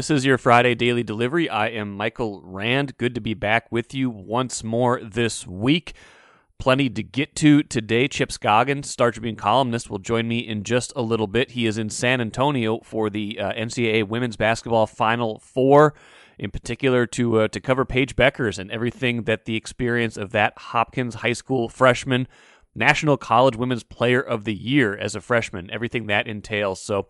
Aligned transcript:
This 0.00 0.08
is 0.08 0.24
your 0.24 0.38
Friday 0.38 0.74
daily 0.74 1.02
delivery. 1.02 1.50
I 1.50 1.68
am 1.68 1.94
Michael 1.94 2.40
Rand. 2.42 2.96
Good 2.96 3.14
to 3.16 3.20
be 3.20 3.34
back 3.34 3.70
with 3.70 3.92
you 3.92 4.08
once 4.08 4.64
more 4.64 4.98
this 5.04 5.46
week. 5.46 5.92
Plenty 6.58 6.88
to 6.88 7.02
get 7.02 7.36
to 7.36 7.62
today. 7.62 8.08
Chip 8.08 8.32
Scoggins, 8.32 8.88
Star 8.88 9.10
Tribune 9.10 9.36
columnist, 9.36 9.90
will 9.90 9.98
join 9.98 10.26
me 10.26 10.38
in 10.38 10.62
just 10.62 10.90
a 10.96 11.02
little 11.02 11.26
bit. 11.26 11.50
He 11.50 11.66
is 11.66 11.76
in 11.76 11.90
San 11.90 12.22
Antonio 12.22 12.80
for 12.82 13.10
the 13.10 13.38
uh, 13.38 13.52
NCAA 13.52 14.08
Women's 14.08 14.38
Basketball 14.38 14.86
Final 14.86 15.38
Four, 15.38 15.92
in 16.38 16.50
particular 16.50 17.04
to 17.08 17.40
uh, 17.40 17.48
to 17.48 17.60
cover 17.60 17.84
Paige 17.84 18.16
Bueckers 18.16 18.58
and 18.58 18.70
everything 18.70 19.24
that 19.24 19.44
the 19.44 19.54
experience 19.54 20.16
of 20.16 20.32
that 20.32 20.54
Hopkins 20.56 21.16
High 21.16 21.34
School 21.34 21.68
freshman, 21.68 22.26
National 22.74 23.18
College 23.18 23.56
Women's 23.56 23.82
Player 23.82 24.22
of 24.22 24.44
the 24.44 24.54
Year 24.54 24.96
as 24.96 25.14
a 25.14 25.20
freshman, 25.20 25.70
everything 25.70 26.06
that 26.06 26.26
entails. 26.26 26.80
So, 26.80 27.08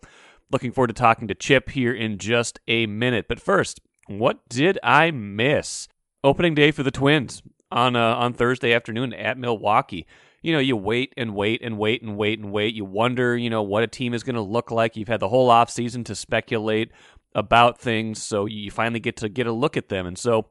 looking 0.51 0.71
forward 0.71 0.87
to 0.87 0.93
talking 0.93 1.27
to 1.27 1.35
Chip 1.35 1.69
here 1.69 1.93
in 1.93 2.17
just 2.17 2.59
a 2.67 2.85
minute. 2.85 3.25
But 3.27 3.39
first, 3.39 3.79
what 4.07 4.47
did 4.49 4.77
I 4.83 5.11
miss? 5.11 5.87
Opening 6.23 6.53
day 6.53 6.71
for 6.71 6.83
the 6.83 6.91
Twins 6.91 7.41
on 7.71 7.95
uh, 7.95 8.15
on 8.15 8.33
Thursday 8.33 8.73
afternoon 8.73 9.13
at 9.13 9.37
Milwaukee. 9.37 10.05
You 10.41 10.53
know, 10.53 10.59
you 10.59 10.75
wait 10.75 11.13
and 11.17 11.35
wait 11.35 11.61
and 11.63 11.77
wait 11.77 12.01
and 12.01 12.17
wait 12.17 12.39
and 12.39 12.51
wait. 12.51 12.73
You 12.73 12.85
wonder, 12.85 13.37
you 13.37 13.49
know, 13.49 13.61
what 13.61 13.83
a 13.83 13.87
team 13.87 14.13
is 14.13 14.23
going 14.23 14.35
to 14.35 14.41
look 14.41 14.71
like. 14.71 14.95
You've 14.95 15.07
had 15.07 15.19
the 15.19 15.29
whole 15.29 15.49
off 15.49 15.69
season 15.69 16.03
to 16.05 16.15
speculate 16.15 16.91
about 17.33 17.79
things, 17.79 18.21
so 18.21 18.45
you 18.45 18.71
finally 18.71 18.99
get 18.99 19.17
to 19.17 19.29
get 19.29 19.47
a 19.47 19.51
look 19.51 19.77
at 19.77 19.89
them. 19.89 20.05
And 20.05 20.17
so, 20.17 20.47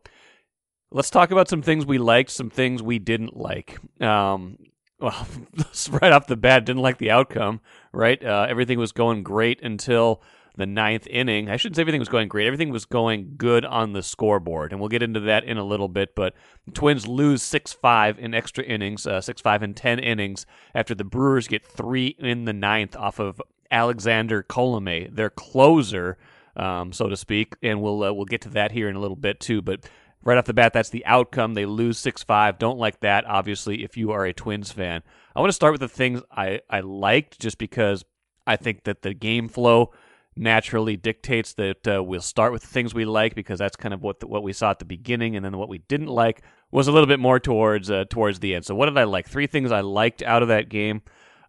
let's 0.93 1.11
talk 1.11 1.31
about 1.31 1.49
some 1.49 1.63
things 1.63 1.87
we 1.87 1.99
liked, 1.99 2.31
some 2.31 2.51
things 2.51 2.83
we 2.83 2.99
didn't 2.99 3.37
like. 3.37 3.79
Um, 4.01 4.57
well, 5.01 5.27
right 6.03 6.13
off 6.13 6.27
the 6.27 6.37
bat, 6.37 6.65
didn't 6.65 6.83
like 6.83 6.99
the 6.99 7.11
outcome. 7.11 7.61
Right, 7.93 8.23
uh, 8.25 8.47
everything 8.49 8.79
was 8.79 8.93
going 8.93 9.23
great 9.23 9.63
until 9.63 10.23
the 10.57 10.67
ninth 10.67 11.07
inning. 11.07 11.49
I 11.49 11.57
shouldn't 11.57 11.77
say 11.77 11.83
everything 11.83 12.01
was 12.01 12.09
going 12.09 12.29
great. 12.29 12.47
Everything 12.47 12.71
was 12.71 12.85
going 12.85 13.35
good 13.37 13.65
on 13.65 13.93
the 13.93 14.03
scoreboard, 14.03 14.73
and 14.73 14.81
we'll 14.81 14.89
get 14.89 15.03
into 15.03 15.21
that 15.21 15.45
in 15.45 15.57
a 15.57 15.65
little 15.65 15.89
bit. 15.89 16.15
But 16.15 16.35
Twins 16.75 17.07
lose 17.07 17.43
6 17.43 17.73
5 17.73 18.19
in 18.19 18.35
extra 18.35 18.65
innings, 18.65 19.07
uh, 19.07 19.21
6 19.21 19.41
5 19.41 19.63
in 19.63 19.75
10 19.75 19.99
innings, 19.99 20.47
after 20.75 20.95
the 20.95 21.05
Brewers 21.05 21.49
get 21.49 21.65
three 21.65 22.09
in 22.19 22.45
the 22.45 22.53
ninth 22.53 22.97
off 22.97 23.19
of 23.19 23.41
Alexander 23.71 24.43
Colome, 24.43 25.15
their 25.15 25.31
closer, 25.31 26.19
um, 26.57 26.93
so 26.93 27.09
to 27.09 27.17
speak. 27.17 27.55
And 27.63 27.81
we'll, 27.81 28.03
uh, 28.03 28.13
we'll 28.13 28.27
get 28.27 28.43
to 28.43 28.51
that 28.51 28.73
here 28.73 28.89
in 28.89 28.97
a 28.97 29.01
little 29.01 29.17
bit, 29.17 29.41
too. 29.41 29.63
But 29.63 29.89
right 30.25 30.39
off 30.39 30.45
the 30.45 30.55
bat, 30.55 30.73
that's 30.73 30.91
the 30.91 31.05
outcome. 31.07 31.55
They 31.55 31.67
lose 31.67 31.99
6 31.99 32.23
5. 32.23 32.59
Don't 32.59 32.79
like 32.79 33.01
that, 33.01 33.25
obviously, 33.27 33.85
if 33.85 33.97
you 33.97 34.11
are 34.13 34.25
a 34.25 34.33
Twins 34.33 34.73
fan. 34.73 35.03
I 35.35 35.41
want 35.41 35.51
to 35.51 35.55
start 35.55 35.73
with 35.73 35.81
the 35.81 35.89
things 35.89 36.23
I, 36.31 36.61
I 36.69 36.81
liked 36.81 37.41
just 37.41 37.59
because 37.59 38.05
I 38.47 38.57
think 38.57 38.85
that 38.85 39.03
the 39.03 39.15
game 39.15 39.49
flow 39.49 39.93
naturally 40.37 40.97
dictates 40.97 41.53
that 41.55 41.87
uh, 41.87 42.03
we'll 42.03 42.21
start 42.21 42.53
with 42.53 42.63
the 42.63 42.69
things 42.69 42.95
we 42.95 43.05
like 43.05 43.35
because 43.35 43.59
that's 43.59 43.77
kind 43.77 43.93
of 43.93 44.03
what 44.03 44.21
the, 44.21 44.27
what 44.27 44.43
we 44.43 44.53
saw 44.53 44.71
at 44.71 44.79
the 44.79 44.85
beginning, 44.85 45.37
and 45.37 45.45
then 45.45 45.57
what 45.57 45.69
we 45.69 45.79
didn't 45.79 46.09
like 46.09 46.43
was 46.71 46.89
a 46.89 46.93
little 46.93 47.07
bit 47.07 47.21
more 47.21 47.39
towards 47.39 47.91
uh, 47.91 48.05
towards 48.09 48.41
the 48.41 48.55
end. 48.55 48.65
So 48.65 48.75
what 48.75 48.87
did 48.87 48.99
I 48.99 49.05
like? 49.05 49.29
Three 49.29 49.47
things 49.47 49.73
I 49.73 49.81
liked 49.81 50.23
out 50.23 50.43
of 50.43 50.49
that 50.49 50.69
game. 50.69 51.03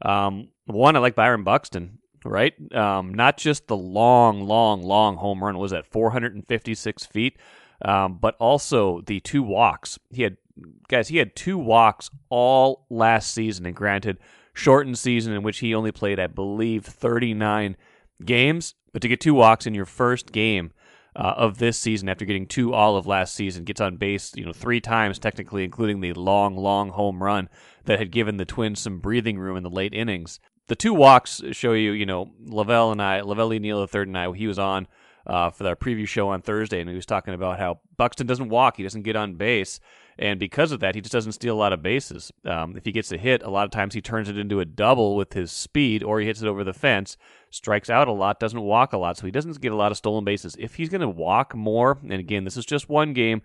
Um, 0.04 0.50
one, 0.66 0.96
I 0.96 1.00
like 1.00 1.16
Byron 1.16 1.44
Buxton. 1.44 2.00
Right, 2.24 2.54
um, 2.76 3.16
not 3.16 3.38
just 3.38 3.66
the 3.66 3.76
long, 3.76 4.44
long, 4.44 4.84
long 4.84 5.18
home 5.18 5.44
run 5.44 5.58
was 5.58 5.74
at 5.74 5.88
456 5.88 7.06
feet, 7.08 7.40
um, 7.84 8.18
but 8.20 8.36
also 8.40 9.02
the 9.02 9.20
two 9.20 9.44
walks. 9.44 9.98
He 10.10 10.24
had 10.24 10.38
guys. 10.88 11.08
He 11.08 11.18
had 11.18 11.36
two 11.36 11.58
walks 11.58 12.10
all 12.30 12.86
last 12.90 13.34
season, 13.34 13.66
and 13.66 13.76
granted, 13.76 14.18
shortened 14.54 14.98
season 14.98 15.34
in 15.34 15.44
which 15.44 15.60
he 15.60 15.74
only 15.74 15.92
played, 15.92 16.20
I 16.20 16.28
believe, 16.28 16.86
39 16.86 17.76
games, 18.26 18.76
but 18.94 19.02
to 19.02 19.08
get 19.08 19.20
two 19.20 19.34
walks 19.34 19.66
in 19.66 19.74
your 19.74 19.86
first 19.86 20.32
game 20.32 20.72
uh, 21.16 21.34
of 21.38 21.58
this 21.58 21.78
season 21.78 22.10
after 22.10 22.26
getting 22.26 22.46
two 22.46 22.74
all 22.74 22.96
of 22.96 23.08
last 23.08 23.34
season, 23.34 23.64
gets 23.64 23.82
on 23.82 23.98
base, 23.98 24.32
you 24.36 24.46
know, 24.46 24.54
three 24.54 24.80
times 24.80 25.20
technically, 25.20 25.64
including 25.64 26.00
the 26.00 26.14
long, 26.14 26.56
long 26.56 26.90
home 26.90 27.22
run 27.22 27.50
that 27.86 28.00
had 28.00 28.12
given 28.12 28.38
the 28.38 28.46
Twins 28.46 28.80
some 28.80 29.00
breathing 29.00 29.38
room 29.38 29.58
in 29.58 29.64
the 29.64 29.70
late 29.70 29.94
innings. 29.94 30.40
The 30.68 30.76
two 30.76 30.94
walks 30.94 31.42
show 31.52 31.74
you, 31.74 31.92
you 31.92 32.06
know, 32.06 32.32
Lavelle 32.46 32.92
and 32.92 33.02
I, 33.02 33.22
Lavelle 33.22 33.50
Neal 33.50 33.86
third 33.88 34.08
and 34.08 34.18
I, 34.18 34.32
he 34.34 34.48
was 34.48 34.60
on 34.60 34.88
uh, 35.28 35.50
for 35.50 35.68
our 35.68 35.76
preview 35.76 36.08
show 36.08 36.30
on 36.30 36.42
Thursday, 36.42 36.80
and 36.80 36.90
he 36.90 36.96
was 36.96 37.06
talking 37.06 37.34
about 37.34 37.60
how 37.60 37.80
Buxton 37.98 38.28
doesn't 38.28 38.50
walk, 38.50 38.78
he 38.78 38.84
doesn't 38.84 39.04
get 39.04 39.16
on 39.16 39.36
base, 39.36 39.80
and 40.18 40.40
because 40.40 40.72
of 40.72 40.80
that, 40.82 40.94
he 40.94 41.02
just 41.02 41.14
doesn't 41.14 41.32
steal 41.32 41.56
a 41.56 41.58
lot 41.58 41.74
of 41.74 41.82
bases. 41.82 42.32
Um, 42.46 42.76
if 42.78 42.86
he 42.86 42.92
gets 42.92 43.12
a 43.12 43.18
hit, 43.18 43.44
a 43.44 43.50
lot 43.50 43.66
of 43.66 43.72
times 43.72 43.94
he 43.94 44.02
turns 44.02 44.30
it 44.30 44.38
into 44.38 44.60
a 44.60 44.66
double 44.66 45.16
with 45.16 45.34
his 45.34 45.52
speed, 45.52 46.04
or 46.04 46.20
he 46.20 46.28
hits 46.28 46.42
it 46.42 46.48
over 46.48 46.64
the 46.64 46.74
fence, 46.74 47.18
strikes 47.50 47.90
out 47.90 48.08
a 48.08 48.12
lot, 48.12 48.40
doesn't 48.40 48.62
walk 48.62 48.94
a 48.94 48.98
lot, 48.98 49.18
so 49.18 49.26
he 49.26 49.32
doesn't 49.32 49.60
get 49.62 49.72
a 49.72 49.76
lot 49.76 49.92
of 49.92 49.98
stolen 49.98 50.24
bases. 50.24 50.56
If 50.60 50.76
he's 50.76 50.90
going 50.90 51.02
to 51.02 51.10
walk 51.10 51.56
more, 51.56 51.98
and 52.04 52.14
again, 52.14 52.44
this 52.44 52.58
is 52.58 52.66
just 52.66 52.90
one 52.90 53.14
game, 53.14 53.42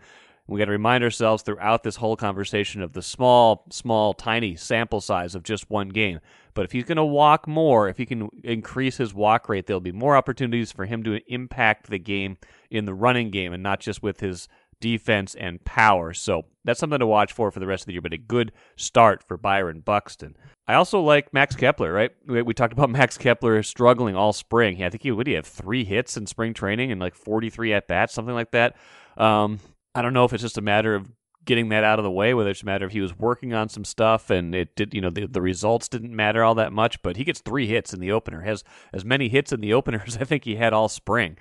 we 0.46 0.58
got 0.58 0.66
to 0.66 0.72
remind 0.72 1.02
ourselves 1.02 1.42
throughout 1.42 1.82
this 1.82 1.96
whole 1.96 2.16
conversation 2.16 2.82
of 2.82 2.92
the 2.92 3.02
small, 3.02 3.64
small, 3.70 4.14
tiny 4.14 4.54
sample 4.56 5.00
size 5.00 5.34
of 5.34 5.42
just 5.42 5.68
one 5.70 5.88
game. 5.88 6.20
But 6.54 6.64
if 6.64 6.72
he's 6.72 6.84
going 6.84 6.96
to 6.96 7.04
walk 7.04 7.46
more, 7.46 7.88
if 7.88 7.98
he 7.98 8.06
can 8.06 8.30
increase 8.44 8.96
his 8.96 9.12
walk 9.12 9.48
rate, 9.48 9.66
there'll 9.66 9.80
be 9.80 9.92
more 9.92 10.16
opportunities 10.16 10.72
for 10.72 10.86
him 10.86 11.02
to 11.02 11.20
impact 11.32 11.90
the 11.90 11.98
game 11.98 12.38
in 12.70 12.84
the 12.84 12.94
running 12.94 13.30
game 13.30 13.52
and 13.52 13.62
not 13.62 13.80
just 13.80 14.02
with 14.02 14.20
his 14.20 14.48
defense, 14.80 15.34
and 15.34 15.64
power. 15.64 16.12
So 16.12 16.44
that's 16.64 16.80
something 16.80 16.98
to 16.98 17.06
watch 17.06 17.32
for 17.32 17.50
for 17.50 17.60
the 17.60 17.66
rest 17.66 17.82
of 17.82 17.86
the 17.86 17.92
year, 17.92 18.02
but 18.02 18.12
a 18.12 18.18
good 18.18 18.52
start 18.76 19.22
for 19.26 19.36
Byron 19.36 19.80
Buxton. 19.80 20.36
I 20.68 20.74
also 20.74 21.00
like 21.00 21.32
Max 21.32 21.54
Kepler, 21.54 21.92
right? 21.92 22.10
We, 22.26 22.54
talked 22.54 22.72
about 22.72 22.90
Max 23.00 23.16
Kepler 23.16 23.62
struggling 23.62 24.16
all 24.16 24.32
spring. 24.32 24.82
I 24.82 24.90
think 24.90 25.02
he 25.02 25.10
would 25.10 25.26
he 25.26 25.34
have 25.34 25.46
three 25.46 25.84
hits 25.84 26.16
in 26.16 26.26
spring 26.26 26.54
training 26.54 26.92
and 26.92 27.00
like 27.00 27.14
43 27.14 27.72
at 27.72 27.88
bats, 27.88 28.14
something 28.14 28.34
like 28.34 28.50
that. 28.50 28.76
Um, 29.16 29.60
I 29.96 30.02
don't 30.02 30.12
know 30.12 30.24
if 30.24 30.32
it's 30.32 30.42
just 30.42 30.58
a 30.58 30.62
matter 30.62 30.94
of 30.94 31.10
getting 31.46 31.70
that 31.70 31.84
out 31.84 31.98
of 31.98 32.02
the 32.02 32.10
way, 32.10 32.34
whether 32.34 32.50
it's 32.50 32.62
a 32.62 32.66
matter 32.66 32.84
of 32.84 32.92
he 32.92 33.00
was 33.00 33.18
working 33.18 33.54
on 33.54 33.68
some 33.68 33.84
stuff 33.84 34.30
and 34.30 34.54
it 34.54 34.76
did, 34.76 34.92
you 34.92 35.00
know, 35.00 35.10
the, 35.10 35.26
the 35.26 35.40
results 35.40 35.88
didn't 35.88 36.14
matter 36.14 36.44
all 36.44 36.54
that 36.56 36.72
much, 36.72 37.00
but 37.02 37.16
he 37.16 37.24
gets 37.24 37.40
three 37.40 37.66
hits 37.66 37.94
in 37.94 38.00
the 38.00 38.12
opener, 38.12 38.42
has 38.42 38.62
as 38.92 39.04
many 39.04 39.28
hits 39.28 39.52
in 39.52 39.60
the 39.60 39.72
opener 39.72 40.02
as 40.06 40.18
I 40.18 40.24
think 40.24 40.44
he 40.44 40.56
had 40.56 40.72
all 40.72 40.88
spring. 40.88 41.38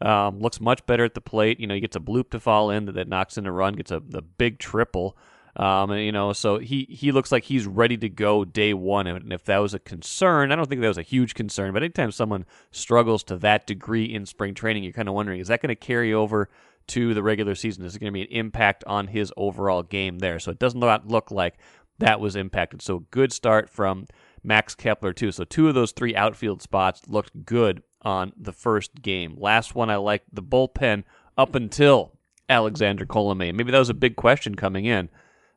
Um, 0.00 0.38
looks 0.38 0.60
much 0.60 0.86
better 0.86 1.04
at 1.04 1.14
the 1.14 1.20
plate. 1.20 1.58
You 1.58 1.66
know, 1.66 1.74
he 1.74 1.80
gets 1.80 1.96
a 1.96 2.00
bloop 2.00 2.30
to 2.30 2.40
fall 2.40 2.70
in 2.70 2.86
that, 2.86 2.92
that 2.92 3.08
knocks 3.08 3.36
in 3.36 3.46
a 3.46 3.52
run, 3.52 3.74
gets 3.74 3.90
a 3.90 4.00
the 4.00 4.22
big 4.22 4.60
triple. 4.60 5.16
Um, 5.56 5.90
and 5.90 6.04
you 6.04 6.12
know, 6.12 6.32
so 6.32 6.58
he 6.58 6.86
he 6.88 7.10
looks 7.10 7.32
like 7.32 7.42
he's 7.42 7.66
ready 7.66 7.96
to 7.96 8.08
go 8.08 8.44
day 8.44 8.74
one. 8.74 9.08
And 9.08 9.32
if 9.32 9.44
that 9.46 9.58
was 9.58 9.74
a 9.74 9.80
concern, 9.80 10.52
I 10.52 10.56
don't 10.56 10.68
think 10.68 10.80
that 10.82 10.86
was 10.88 10.98
a 10.98 11.02
huge 11.02 11.34
concern. 11.34 11.72
But 11.72 11.82
anytime 11.82 12.12
someone 12.12 12.46
struggles 12.70 13.24
to 13.24 13.36
that 13.38 13.66
degree 13.66 14.04
in 14.04 14.24
spring 14.24 14.54
training, 14.54 14.84
you're 14.84 14.92
kind 14.92 15.08
of 15.08 15.14
wondering 15.14 15.40
is 15.40 15.48
that 15.48 15.60
going 15.60 15.68
to 15.68 15.74
carry 15.74 16.14
over 16.14 16.48
to 16.88 17.14
the 17.14 17.22
regular 17.22 17.54
season? 17.54 17.84
Is 17.84 17.96
going 17.98 18.12
to 18.12 18.16
be 18.16 18.22
an 18.22 18.28
impact 18.30 18.84
on 18.86 19.08
his 19.08 19.32
overall 19.36 19.82
game 19.82 20.18
there? 20.18 20.38
So 20.38 20.50
it 20.50 20.58
does 20.58 20.74
not 20.74 21.08
look 21.08 21.30
like 21.30 21.54
that 21.98 22.20
was 22.20 22.36
impacted. 22.36 22.82
So 22.82 23.00
good 23.10 23.32
start 23.32 23.68
from 23.68 24.06
Max 24.42 24.74
Kepler 24.74 25.12
too. 25.12 25.32
So 25.32 25.44
two 25.44 25.68
of 25.68 25.74
those 25.74 25.92
three 25.92 26.14
outfield 26.14 26.62
spots 26.62 27.02
looked 27.08 27.44
good 27.44 27.82
on 28.02 28.32
the 28.36 28.52
first 28.52 29.02
game. 29.02 29.34
Last 29.36 29.74
one, 29.74 29.90
I 29.90 29.96
liked 29.96 30.34
the 30.34 30.42
bullpen 30.42 31.04
up 31.36 31.54
until 31.54 32.12
Alexander 32.48 33.04
Colome. 33.04 33.54
Maybe 33.54 33.72
that 33.72 33.78
was 33.78 33.90
a 33.90 33.94
big 33.94 34.16
question 34.16 34.54
coming 34.54 34.84
in. 34.84 35.10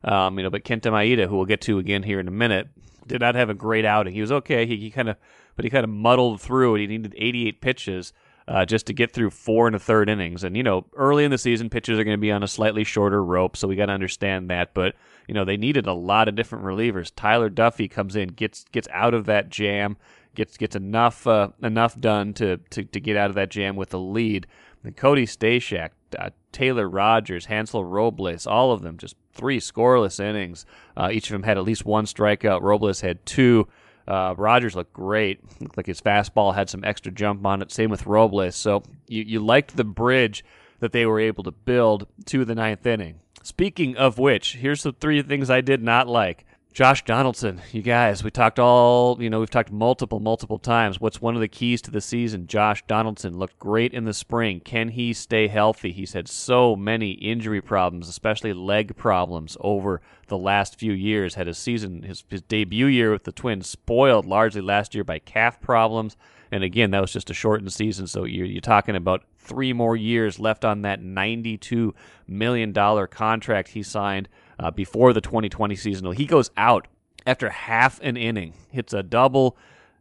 Um, 0.03 0.37
you 0.37 0.43
know, 0.43 0.49
but 0.49 0.63
Kenta 0.63 0.91
Maeda, 0.91 1.27
who 1.27 1.37
we'll 1.37 1.45
get 1.45 1.61
to 1.61 1.77
again 1.77 2.03
here 2.03 2.19
in 2.19 2.27
a 2.27 2.31
minute, 2.31 2.69
did 3.05 3.21
not 3.21 3.35
have 3.35 3.49
a 3.49 3.53
great 3.53 3.85
outing. 3.85 4.13
He 4.13 4.21
was 4.21 4.31
okay. 4.31 4.65
He, 4.65 4.77
he 4.77 4.89
kind 4.89 5.09
of, 5.09 5.17
but 5.55 5.63
he 5.63 5.69
kind 5.69 5.83
of 5.83 5.89
muddled 5.89 6.41
through 6.41 6.75
it. 6.75 6.79
He 6.79 6.87
needed 6.87 7.13
88 7.17 7.61
pitches 7.61 8.13
uh, 8.51 8.66
just 8.66 8.85
to 8.88 8.94
get 8.94 9.13
through 9.13 9.29
four 9.29 9.66
and 9.66 9.75
a 9.78 9.79
third 9.79 10.09
innings. 10.09 10.44
And 10.44 10.57
you 10.57 10.63
know, 10.63 10.85
early 10.97 11.23
in 11.23 11.31
the 11.31 11.38
season, 11.38 11.69
pitchers 11.69 11.97
are 11.97 12.03
going 12.03 12.17
to 12.17 12.22
be 12.22 12.34
on 12.34 12.44
a 12.44 12.47
slightly 12.47 12.84
shorter 12.84 13.23
rope, 13.23 13.55
so 13.55 13.66
we 13.66 13.78
got 13.78 13.85
to 13.85 13.93
understand 13.93 14.49
that. 14.49 14.73
But 14.73 14.96
you 15.28 15.34
know, 15.34 15.46
they 15.46 15.55
needed 15.55 15.87
a 15.87 15.93
lot 15.93 16.28
of 16.28 16.35
different 16.35 16.66
relievers. 16.66 17.14
Tyler 17.16 17.49
Duffey 17.49 17.90
comes 17.90 18.17
in, 18.17 18.29
gets 18.29 18.66
gets 18.73 18.90
out 18.91 19.14
of 19.14 19.25
that 19.28 19.49
jam, 19.49 19.96
gets 20.35 20.58
gets 20.58 20.75
enough 20.75 21.25
uh, 21.25 21.49
enough 21.64 21.97
done 21.97 22.34
to, 22.34 22.58
to 22.72 22.84
to 22.84 22.99
get 22.99 23.16
out 23.16 23.29
of 23.29 23.35
that 23.35 23.52
jam 23.52 23.78
with 23.78 23.93
a 23.93 23.97
lead. 23.97 24.47
And 24.84 24.97
Cody 24.97 25.25
Stashak, 25.25 25.91
uh, 26.20 26.31
Taylor 26.52 26.90
Rogers, 26.90 27.46
Hansel 27.46 27.85
Robles, 27.85 28.46
all 28.46 28.73
of 28.73 28.81
them 28.81 28.97
just 28.97 29.16
three 29.31 29.61
scoreless 29.61 30.20
innings. 30.20 30.66
Uh, 30.97 31.09
each 31.09 31.29
of 31.29 31.34
them 31.34 31.43
had 31.43 31.58
at 31.58 31.64
least 31.64 31.85
one 31.85 32.03
strikeout. 32.03 32.61
Robles 32.61 32.99
had 32.99 33.25
two. 33.25 33.70
Uh, 34.11 34.35
Rogers 34.37 34.75
looked 34.75 34.91
great. 34.91 35.40
Looked 35.61 35.78
like 35.78 35.85
his 35.85 36.02
fastball 36.02 36.53
had 36.53 36.69
some 36.69 36.84
extra 36.84 37.13
jump 37.13 37.46
on 37.46 37.61
it. 37.61 37.72
Same 37.72 37.90
with 37.90 38.05
Robles. 38.05 38.58
So 38.58 38.84
you, 39.08 39.23
you 39.23 39.40
liked 39.40 39.78
the 39.78 39.85
bridge 39.85 40.43
that 40.79 40.91
they 40.91 41.05
were 41.05 41.22
able 41.22 41.46
to 41.46 41.52
build 41.52 42.08
to 42.25 42.43
the 42.43 42.53
ninth 42.53 42.85
inning. 42.85 43.22
Speaking 43.41 43.96
of 43.96 44.17
which, 44.17 44.55
here's 44.55 44.84
the 44.84 44.91
three 44.91 45.22
things 45.22 45.49
I 45.49 45.61
did 45.61 45.81
not 45.81 46.09
like. 46.09 46.46
Josh 46.73 47.03
Donaldson, 47.03 47.62
you 47.73 47.82
guys, 47.82 48.23
we 48.23 48.32
talked 48.32 48.58
all, 48.58 49.22
you 49.22 49.29
know, 49.29 49.41
we've 49.41 49.50
talked 49.50 49.73
multiple, 49.73 50.22
multiple 50.22 50.58
times. 50.58 51.02
What's 51.02 51.22
one 51.22 51.35
of 51.35 51.41
the 51.41 51.50
keys 51.50 51.82
to 51.82 51.91
the 51.91 52.00
season? 52.00 52.47
Josh 52.47 52.82
Donaldson 52.88 53.38
looked 53.38 53.59
great 53.59 53.94
in 53.94 54.06
the 54.06 54.14
spring. 54.14 54.62
Can 54.62 54.88
he 54.88 55.12
stay 55.12 55.50
healthy? 55.50 55.91
He's 55.91 56.14
had 56.14 56.29
so 56.29 56.78
many 56.78 57.12
injury 57.12 57.59
problems, 57.59 58.08
especially 58.08 58.53
leg 58.53 58.96
problems 58.96 59.58
over 59.59 60.00
the 60.28 60.38
last 60.38 60.79
few 60.79 60.94
years. 60.94 61.35
Had 61.35 61.50
a 61.50 61.53
season, 61.53 62.03
his, 62.03 62.23
his 62.29 62.41
debut 62.41 62.85
year 62.85 63.12
with 63.12 63.26
the 63.26 63.34
Twins 63.34 63.68
spoiled 63.68 64.26
largely 64.26 64.62
last 64.62 64.96
year 64.96 65.03
by 65.03 65.20
calf 65.20 65.59
problems. 65.59 66.16
And 66.53 66.64
again, 66.64 66.91
that 66.91 67.02
was 67.02 67.12
just 67.12 67.29
a 67.29 67.34
shortened 67.34 67.73
season. 67.73 68.08
So 68.08 68.23
you're, 68.23 68.46
you're 68.46 68.62
talking 68.62 68.96
about 68.96 69.26
three 69.38 69.73
more 69.73 69.97
years 69.97 70.40
left 70.40 70.64
on 70.64 70.84
that 70.84 71.02
$92 71.02 71.91
million 72.28 72.73
contract 72.73 73.70
he 73.70 73.84
signed 73.84 74.29
uh, 74.61 74.72
before 74.72 75.11
the 75.13 75.22
2020 75.22 75.75
season. 75.75 76.11
He 76.13 76.25
goes 76.25 76.52
out 76.55 76.87
after 77.25 77.49
half 77.49 77.99
an 78.02 78.17
inning, 78.17 78.53
hits 78.72 78.93
a 78.93 79.03
double. 79.03 79.58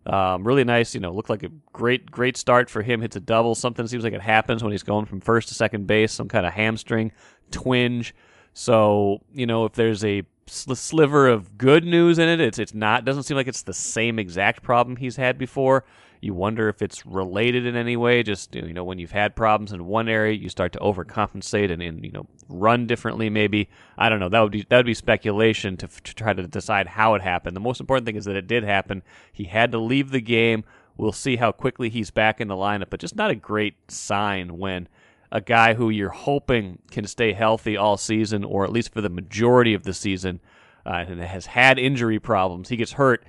Um, 0.07 0.45
really 0.45 0.65
nice, 0.65 0.95
you 0.95 1.01
know, 1.01 1.13
looked 1.13 1.29
like 1.29 1.43
a 1.43 1.51
great, 1.73 2.11
great 2.11 2.37
start 2.37 2.71
for 2.71 2.83
him. 2.83 3.01
Hits 3.01 3.17
a 3.17 3.21
double. 3.21 3.55
Something 3.55 3.87
seems 3.87 4.05
like 4.05 4.13
it 4.13 4.23
happens 4.23 4.63
when 4.63 4.73
he's 4.73 4.83
going 4.83 5.07
from 5.07 5.21
first 5.21 5.49
to 5.49 5.55
second 5.55 5.87
base, 5.87 6.13
some 6.13 6.29
kind 6.29 6.47
of 6.47 6.53
hamstring 6.53 7.13
twinge. 7.51 8.15
So, 8.55 9.23
you 9.33 9.47
know, 9.47 9.67
if 9.67 9.73
there's 9.73 10.05
a 10.05 10.23
sliver 10.47 11.29
of 11.29 11.57
good 11.57 11.85
news 11.85 12.19
in 12.19 12.29
it, 12.29 12.41
it's 12.41 12.59
it's 12.59 12.75
not. 12.75 13.05
Doesn't 13.05 13.25
seem 13.25 13.37
like 13.37 13.47
it's 13.47 13.63
the 13.63 13.75
same 13.75 14.19
exact 14.19 14.63
problem 14.63 14.97
he's 14.97 15.17
had 15.17 15.39
before. 15.39 15.85
You 16.21 16.35
wonder 16.35 16.69
if 16.69 16.83
it's 16.83 17.07
related 17.07 17.65
in 17.65 17.77
any 17.77 17.97
way. 17.97 18.23
Just 18.23 18.55
you 18.55 18.75
know, 18.75 18.85
when 18.85 18.99
you've 18.99 19.11
had 19.11 19.35
problems 19.35 19.73
in 19.73 19.87
one 19.87 20.09
area, 20.09 20.35
you 20.35 20.49
start 20.49 20.73
to 20.75 20.79
overcompensate 20.81 21.71
and, 21.71 21.83
and 21.83 22.05
you 22.05 22.13
know 22.13 22.27
run 22.49 22.87
differently. 22.87 23.31
Maybe 23.31 23.71
I 23.97 24.09
don't 24.09 24.21
know. 24.21 24.29
That 24.29 24.41
would 24.41 24.53
be 24.53 24.67
that 24.69 24.77
would 24.77 24.87
be 24.87 24.95
speculation 24.95 25.77
to, 25.79 25.89
to 25.89 26.15
try 26.15 26.33
to 26.35 26.47
decide 26.47 26.89
how 26.89 27.15
it 27.15 27.23
happened. 27.23 27.57
The 27.57 27.61
most 27.61 27.81
important 27.81 28.07
thing 28.07 28.17
is 28.17 28.27
that 28.27 28.37
it 28.37 28.47
did 28.47 28.65
happen. 28.65 29.03
He 29.33 29.45
had 29.45 29.73
to 29.73 29.79
leave 29.79 30.11
the 30.11 30.21
game. 30.21 30.65
We'll 30.97 31.13
see 31.13 31.37
how 31.37 31.53
quickly 31.53 31.89
he's 31.89 32.11
back 32.11 32.41
in 32.41 32.49
the 32.49 32.55
lineup, 32.55 32.91
but 32.91 33.01
just 33.01 33.17
not 33.17 33.31
a 33.31 33.35
great 33.35 33.91
sign 33.91 34.59
when 34.59 34.89
a 35.33 35.41
guy 35.41 35.75
who 35.75 35.89
you're 35.89 36.11
hoping 36.11 36.79
can 36.91 37.07
stay 37.07 37.33
healthy 37.33 37.77
all 37.77 37.97
season, 37.97 38.45
or 38.45 38.65
at 38.65 38.73
least 38.73 38.93
for 38.93 39.01
the 39.01 39.09
majority 39.09 39.73
of 39.73 39.85
the 39.85 39.95
season, 39.95 40.41
uh, 40.85 41.05
and 41.09 41.21
has 41.21 41.47
had 41.47 41.79
injury 41.79 42.19
problems. 42.19 42.69
He 42.69 42.77
gets 42.77 42.93
hurt 42.93 43.25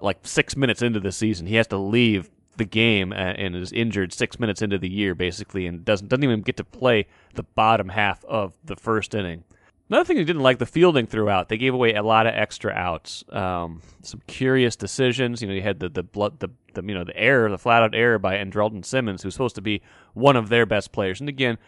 like 0.00 0.18
six 0.22 0.56
minutes 0.56 0.82
into 0.82 1.00
the 1.00 1.12
season. 1.12 1.46
He 1.46 1.56
has 1.56 1.66
to 1.68 1.76
leave 1.76 2.30
the 2.56 2.64
game 2.64 3.12
and 3.12 3.54
is 3.54 3.72
injured 3.72 4.12
six 4.12 4.40
minutes 4.40 4.62
into 4.62 4.78
the 4.78 4.88
year, 4.88 5.14
basically, 5.14 5.66
and 5.66 5.84
doesn't 5.84 6.08
doesn't 6.08 6.24
even 6.24 6.42
get 6.42 6.56
to 6.56 6.64
play 6.64 7.06
the 7.34 7.42
bottom 7.42 7.90
half 7.90 8.24
of 8.24 8.54
the 8.64 8.76
first 8.76 9.14
inning. 9.14 9.44
Another 9.88 10.04
thing 10.04 10.16
they 10.16 10.24
didn't 10.24 10.42
like 10.42 10.58
the 10.58 10.66
fielding 10.66 11.06
throughout. 11.06 11.48
They 11.48 11.58
gave 11.58 11.72
away 11.72 11.94
a 11.94 12.02
lot 12.02 12.26
of 12.26 12.34
extra 12.34 12.72
outs. 12.72 13.24
Um, 13.30 13.82
some 14.02 14.20
curious 14.26 14.74
decisions. 14.74 15.40
You 15.40 15.48
know, 15.48 15.54
you 15.54 15.62
had 15.62 15.78
the 15.78 15.88
the 15.88 16.02
blood 16.02 16.40
the, 16.40 16.50
the 16.74 16.82
you 16.82 16.94
know 16.94 17.04
the 17.04 17.16
error, 17.16 17.48
the 17.50 17.58
flat 17.58 17.82
out 17.82 17.94
error 17.94 18.18
by 18.18 18.36
Andrelton 18.36 18.84
Simmons, 18.84 19.22
who's 19.22 19.34
supposed 19.34 19.54
to 19.56 19.62
be 19.62 19.82
one 20.14 20.36
of 20.36 20.48
their 20.48 20.66
best 20.66 20.90
players. 20.90 21.20
And 21.20 21.28
again, 21.28 21.58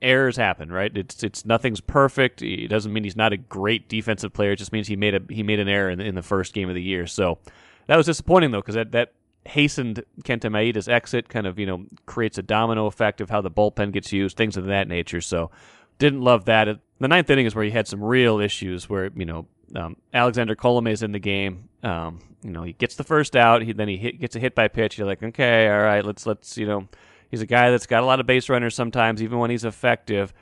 errors 0.00 0.36
happen, 0.36 0.70
right? 0.70 0.96
It's 0.96 1.24
it's 1.24 1.44
nothing's 1.44 1.80
perfect. 1.80 2.40
It 2.40 2.68
doesn't 2.68 2.92
mean 2.92 3.02
he's 3.02 3.16
not 3.16 3.32
a 3.32 3.36
great 3.36 3.88
defensive 3.88 4.32
player. 4.32 4.52
It 4.52 4.56
just 4.56 4.72
means 4.72 4.86
he 4.86 4.96
made 4.96 5.14
a 5.14 5.20
he 5.28 5.42
made 5.42 5.58
an 5.58 5.68
error 5.68 5.90
in 5.90 5.98
the, 5.98 6.04
in 6.04 6.14
the 6.14 6.22
first 6.22 6.54
game 6.54 6.68
of 6.68 6.76
the 6.76 6.82
year. 6.82 7.06
So 7.08 7.38
that 7.86 7.96
was 7.96 8.06
disappointing 8.06 8.50
though, 8.50 8.60
because 8.60 8.74
that 8.74 8.92
that 8.92 9.12
hastened 9.44 10.04
Kenta 10.24 10.50
Maeda's 10.50 10.88
exit. 10.88 11.28
Kind 11.28 11.46
of 11.46 11.58
you 11.58 11.66
know 11.66 11.84
creates 12.06 12.38
a 12.38 12.42
domino 12.42 12.86
effect 12.86 13.20
of 13.20 13.30
how 13.30 13.40
the 13.40 13.50
bullpen 13.50 13.92
gets 13.92 14.12
used, 14.12 14.36
things 14.36 14.56
of 14.56 14.66
that 14.66 14.88
nature. 14.88 15.20
So 15.20 15.50
didn't 15.98 16.20
love 16.20 16.44
that. 16.46 16.78
The 16.98 17.08
ninth 17.08 17.30
inning 17.30 17.46
is 17.46 17.54
where 17.54 17.64
he 17.64 17.70
had 17.70 17.86
some 17.88 18.02
real 18.02 18.40
issues, 18.40 18.88
where 18.88 19.10
you 19.14 19.24
know 19.24 19.46
um, 19.74 19.96
Alexander 20.12 20.56
Colome 20.56 20.90
is 20.90 21.02
in 21.02 21.12
the 21.12 21.18
game. 21.18 21.68
Um, 21.82 22.20
you 22.42 22.50
know 22.50 22.62
he 22.62 22.72
gets 22.72 22.96
the 22.96 23.04
first 23.04 23.36
out. 23.36 23.62
He 23.62 23.72
then 23.72 23.88
he 23.88 23.96
hit, 23.96 24.20
gets 24.20 24.36
a 24.36 24.40
hit 24.40 24.54
by 24.54 24.68
pitch. 24.68 24.98
You're 24.98 25.06
like, 25.06 25.22
okay, 25.22 25.68
all 25.68 25.82
right, 25.82 26.04
let's 26.04 26.26
let's 26.26 26.56
you 26.56 26.66
know 26.66 26.88
He's 27.30 27.42
a 27.42 27.46
guy 27.46 27.70
that's 27.70 27.86
got 27.86 28.02
a 28.02 28.06
lot 28.06 28.20
of 28.20 28.26
base 28.26 28.48
runners 28.48 28.74
sometimes, 28.74 29.22
even 29.22 29.38
when 29.38 29.50
he's 29.50 29.64
effective. 29.64 30.32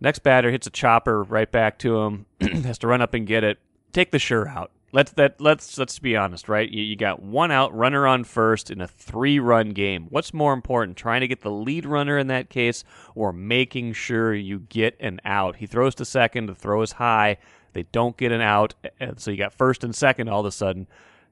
Next 0.00 0.20
batter 0.20 0.50
hits 0.50 0.66
a 0.66 0.70
chopper 0.70 1.22
right 1.22 1.50
back 1.50 1.78
to 1.80 1.98
him, 1.98 2.26
has 2.40 2.78
to 2.78 2.86
run 2.86 3.00
up 3.00 3.14
and 3.14 3.26
get 3.26 3.44
it. 3.44 3.58
Take 3.92 4.10
the 4.10 4.18
sure 4.18 4.48
out. 4.48 4.70
Let's 4.94 5.10
that 5.14 5.40
let's 5.40 5.76
let's 5.76 5.98
be 5.98 6.16
honest, 6.16 6.48
right? 6.48 6.70
You, 6.70 6.80
you 6.80 6.94
got 6.94 7.20
one 7.20 7.50
out, 7.50 7.74
runner 7.74 8.06
on 8.06 8.22
first 8.22 8.70
in 8.70 8.80
a 8.80 8.86
three-run 8.86 9.70
game. 9.70 10.06
What's 10.08 10.32
more 10.32 10.52
important, 10.52 10.96
trying 10.96 11.22
to 11.22 11.26
get 11.26 11.40
the 11.40 11.50
lead 11.50 11.84
runner 11.84 12.16
in 12.16 12.28
that 12.28 12.48
case, 12.48 12.84
or 13.16 13.32
making 13.32 13.94
sure 13.94 14.32
you 14.32 14.60
get 14.60 14.96
an 15.00 15.20
out? 15.24 15.56
He 15.56 15.66
throws 15.66 15.96
to 15.96 16.04
second, 16.04 16.46
the 16.46 16.54
throw 16.54 16.80
is 16.80 16.92
high. 16.92 17.38
They 17.72 17.82
don't 17.90 18.16
get 18.16 18.30
an 18.30 18.40
out, 18.40 18.74
eh, 18.84 18.90
eh, 19.00 19.10
so 19.16 19.32
you 19.32 19.36
got 19.36 19.52
first 19.52 19.82
and 19.82 19.92
second 19.92 20.28
all 20.28 20.38
of 20.38 20.46
a 20.46 20.52
sudden. 20.52 20.86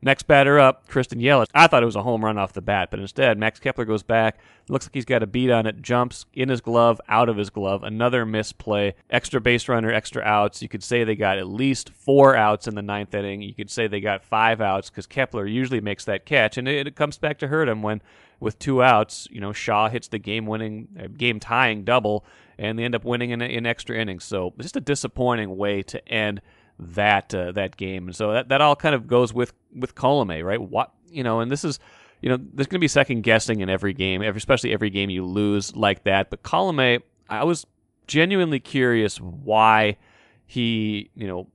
Next 0.04 0.24
batter 0.26 0.58
up, 0.58 0.88
Christian 0.88 1.20
Yelich. 1.20 1.46
I 1.54 1.68
thought 1.68 1.84
it 1.84 1.86
was 1.86 1.94
a 1.94 2.02
home 2.02 2.24
run 2.24 2.36
off 2.36 2.52
the 2.52 2.60
bat, 2.60 2.90
but 2.90 2.98
instead, 2.98 3.38
Max 3.38 3.60
Kepler 3.60 3.84
goes 3.84 4.02
back. 4.02 4.38
Looks 4.68 4.86
like 4.86 4.94
he's 4.94 5.04
got 5.04 5.22
a 5.22 5.28
beat 5.28 5.48
on 5.48 5.64
it, 5.64 5.80
jumps 5.80 6.26
in 6.34 6.48
his 6.48 6.60
glove, 6.60 7.00
out 7.08 7.28
of 7.28 7.36
his 7.36 7.50
glove. 7.50 7.84
Another 7.84 8.26
misplay. 8.26 8.96
Extra 9.10 9.40
base 9.40 9.68
runner, 9.68 9.92
extra 9.92 10.20
outs. 10.22 10.60
You 10.60 10.68
could 10.68 10.82
say 10.82 11.04
they 11.04 11.14
got 11.14 11.38
at 11.38 11.46
least 11.46 11.90
four 11.90 12.34
outs 12.34 12.66
in 12.66 12.74
the 12.74 12.82
ninth 12.82 13.14
inning. 13.14 13.42
You 13.42 13.54
could 13.54 13.70
say 13.70 13.86
they 13.86 14.00
got 14.00 14.24
five 14.24 14.60
outs 14.60 14.90
because 14.90 15.06
Kepler 15.06 15.46
usually 15.46 15.80
makes 15.80 16.04
that 16.06 16.26
catch, 16.26 16.58
and 16.58 16.66
it, 16.66 16.88
it 16.88 16.96
comes 16.96 17.16
back 17.16 17.38
to 17.38 17.46
hurt 17.46 17.68
him 17.68 17.80
when, 17.80 18.02
with 18.40 18.58
two 18.58 18.82
outs, 18.82 19.28
you 19.30 19.40
know, 19.40 19.52
Shaw 19.52 19.88
hits 19.88 20.08
the 20.08 20.18
game-winning, 20.18 20.88
uh, 20.98 21.06
game-tying 21.16 21.84
double, 21.84 22.24
and 22.58 22.76
they 22.76 22.84
end 22.84 22.96
up 22.96 23.04
winning 23.04 23.30
in, 23.30 23.40
in 23.40 23.66
extra 23.66 23.96
innings. 23.96 24.24
So 24.24 24.52
just 24.58 24.76
a 24.76 24.80
disappointing 24.80 25.56
way 25.56 25.82
to 25.84 26.08
end 26.08 26.42
that 26.94 27.34
uh, 27.34 27.52
that 27.52 27.76
game. 27.76 28.08
And 28.08 28.16
so 28.16 28.32
that, 28.32 28.48
that 28.48 28.60
all 28.60 28.76
kind 28.76 28.94
of 28.94 29.06
goes 29.06 29.32
with 29.32 29.52
with 29.74 29.94
Colome, 29.94 30.44
right? 30.44 30.60
What 30.60 30.92
you 31.10 31.22
know, 31.22 31.40
and 31.40 31.50
this 31.50 31.64
is 31.64 31.78
you 32.22 32.28
know, 32.28 32.36
there's 32.36 32.68
going 32.68 32.78
to 32.78 32.84
be 32.84 32.88
second 32.88 33.22
guessing 33.22 33.60
in 33.60 33.68
every 33.68 33.92
game, 33.92 34.22
every, 34.22 34.38
especially 34.38 34.72
every 34.72 34.90
game 34.90 35.10
you 35.10 35.26
lose 35.26 35.74
like 35.74 36.04
that. 36.04 36.30
But 36.30 36.44
Colome, 36.44 37.02
I 37.28 37.44
was 37.44 37.66
genuinely 38.06 38.60
curious 38.60 39.20
why 39.20 39.96
he, 40.46 41.10
you 41.16 41.26
know, 41.26 41.48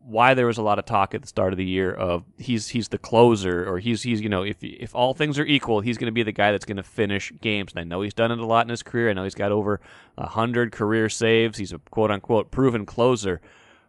why 0.00 0.34
there 0.34 0.46
was 0.46 0.56
a 0.56 0.62
lot 0.62 0.78
of 0.78 0.84
talk 0.84 1.14
at 1.14 1.20
the 1.20 1.28
start 1.28 1.52
of 1.52 1.56
the 1.56 1.64
year 1.64 1.92
of 1.92 2.24
he's 2.38 2.68
he's 2.68 2.88
the 2.88 2.98
closer 2.98 3.68
or 3.68 3.80
he's 3.80 4.02
he's 4.02 4.20
you 4.20 4.28
know 4.28 4.44
if 4.44 4.62
if 4.62 4.94
all 4.94 5.14
things 5.14 5.36
are 5.36 5.44
equal 5.44 5.80
he's 5.80 5.98
going 5.98 6.06
to 6.06 6.12
be 6.12 6.22
the 6.22 6.30
guy 6.30 6.52
that's 6.52 6.64
going 6.64 6.76
to 6.76 6.84
finish 6.84 7.32
games 7.40 7.72
and 7.72 7.80
I 7.80 7.84
know 7.84 8.00
he's 8.02 8.14
done 8.14 8.30
it 8.30 8.38
a 8.38 8.46
lot 8.46 8.64
in 8.64 8.68
his 8.68 8.84
career 8.84 9.10
I 9.10 9.14
know 9.14 9.24
he's 9.24 9.34
got 9.34 9.50
over 9.50 9.80
hundred 10.16 10.70
career 10.70 11.08
saves 11.08 11.58
he's 11.58 11.72
a 11.72 11.80
quote 11.90 12.12
unquote 12.12 12.52
proven 12.52 12.86
closer 12.86 13.40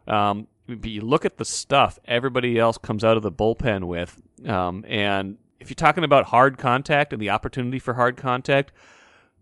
um, 0.08 0.48
you 0.68 1.02
look 1.02 1.26
at 1.26 1.38
the 1.38 1.46
stuff 1.46 2.00
everybody 2.06 2.58
else 2.58 2.78
comes 2.78 3.04
out 3.04 3.18
of 3.18 3.24
the 3.24 3.32
bullpen 3.32 3.86
with, 3.86 4.22
um, 4.48 4.84
and 4.88 5.38
if 5.60 5.70
you're 5.70 5.76
talking 5.76 6.04
about 6.04 6.26
hard 6.26 6.58
contact 6.58 7.14
and 7.14 7.22
the 7.22 7.30
opportunity 7.30 7.80
for 7.80 7.94
hard 7.94 8.18
contact, 8.18 8.72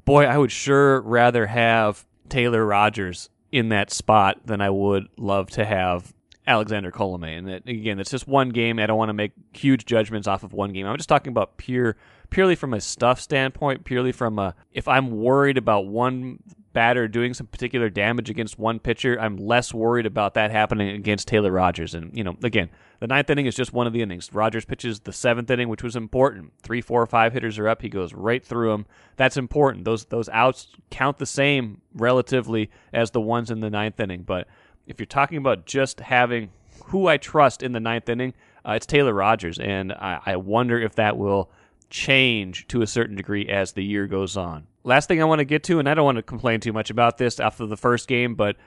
boy, 0.06 0.26
I 0.26 0.38
would 0.38 0.52
sure 0.52 1.02
rather 1.02 1.48
have 1.48 2.06
Taylor 2.30 2.66
Rogers 2.66 3.30
in 3.52 3.70
that 3.70 3.92
spot 3.92 4.40
than 4.46 4.62
I 4.62 4.70
would 4.70 5.08
love 5.18 5.50
to 5.52 5.66
have 5.66 6.14
Alexander 6.48 6.92
Colome. 6.92 7.38
And 7.38 7.48
that, 7.48 7.68
again, 7.68 8.00
it's 8.00 8.12
just 8.12 8.28
one 8.28 8.50
game. 8.50 8.80
I 8.80 8.86
don't 8.86 8.98
want 8.98 9.10
to 9.10 9.14
make 9.14 9.32
huge 9.54 9.86
judgments 9.86 10.28
off 10.28 10.44
of 10.44 10.54
one 10.54 10.74
game. 10.74 10.86
I'm 10.86 10.98
just 10.98 11.10
talking 11.10 11.32
about 11.32 11.58
pure, 11.58 11.96
purely 12.30 12.56
from 12.56 12.74
a 12.74 12.82
stuff 12.82 13.20
standpoint, 13.20 13.86
purely 13.86 14.12
from 14.12 14.40
a 14.40 14.56
if 14.72 14.88
I'm 14.88 15.12
worried 15.12 15.58
about 15.58 15.88
one 15.88 16.40
batter 16.74 17.08
doing 17.08 17.34
some 17.34 17.48
particular 17.48 17.90
damage 17.90 18.30
against 18.30 18.60
one 18.60 18.80
pitcher, 18.80 19.20
I'm 19.20 19.38
less 19.38 19.74
worried 19.74 20.06
about 20.06 20.34
that 20.34 20.52
happening 20.52 20.90
against 20.90 21.28
Taylor 21.28 21.52
Rogers. 21.52 21.94
And, 21.94 22.16
you 22.18 22.24
know, 22.24 22.36
again, 22.44 22.70
the 23.00 23.08
ninth 23.08 23.30
inning 23.30 23.46
is 23.46 23.56
just 23.56 23.74
one 23.74 23.88
of 23.88 23.94
the 23.94 24.02
innings. 24.02 24.34
Rogers 24.34 24.66
pitches 24.66 25.02
the 25.02 25.14
seventh 25.14 25.50
inning, 25.50 25.70
which 25.70 25.84
was 25.84 25.96
important. 25.96 26.54
Three, 26.62 26.82
four, 26.82 27.06
five 27.06 27.34
hitters 27.34 27.60
are 27.60 27.68
up. 27.68 27.82
He 27.82 27.90
goes 27.90 28.14
right 28.14 28.44
through 28.44 28.72
them. 28.72 28.86
That's 29.16 29.38
important. 29.38 29.86
Those 29.86 30.06
those 30.06 30.30
outs 30.30 30.68
count 30.90 31.20
the 31.20 31.26
same 31.26 31.82
relatively 31.94 32.70
as 32.92 33.12
the 33.12 33.22
ones 33.22 33.52
in 33.52 33.60
the 33.60 33.70
ninth 33.70 34.00
inning. 34.00 34.24
But 34.24 34.48
if 34.88 35.00
you're 35.00 35.06
talking 35.06 35.38
about 35.38 35.66
just 35.66 36.00
having 36.00 36.50
who 36.86 37.08
I 37.08 37.18
trust 37.18 37.62
in 37.64 37.72
the 37.72 37.80
ninth 37.80 38.10
inning, 38.10 38.34
uh, 38.66 38.74
it's 38.74 38.86
Taylor 38.86 39.14
Rogers. 39.14 39.60
And 39.60 39.92
I, 39.94 40.20
I 40.26 40.36
wonder 40.38 40.80
if 40.80 40.96
that 40.96 41.18
will 41.18 41.52
change 41.90 42.68
to 42.68 42.82
a 42.82 42.88
certain 42.88 43.16
degree 43.16 43.48
as 43.48 43.74
the 43.74 43.84
year 43.84 44.08
goes 44.08 44.36
on 44.36 44.68
last 44.84 45.08
thing 45.08 45.22
I 45.22 45.26
want 45.26 45.40
to 45.40 45.46
get 45.46 45.64
to, 45.66 45.80
and 45.80 45.88
I 45.88 45.94
don't 45.94 46.06
want 46.06 46.18
to 46.18 46.24
complain 46.24 46.60
too 46.60 46.74
much 46.74 46.90
about 46.90 47.18
this 47.18 47.40
after 47.40 47.66
the 47.66 47.78
first 47.78 48.08
game, 48.08 48.36
but 48.36 48.58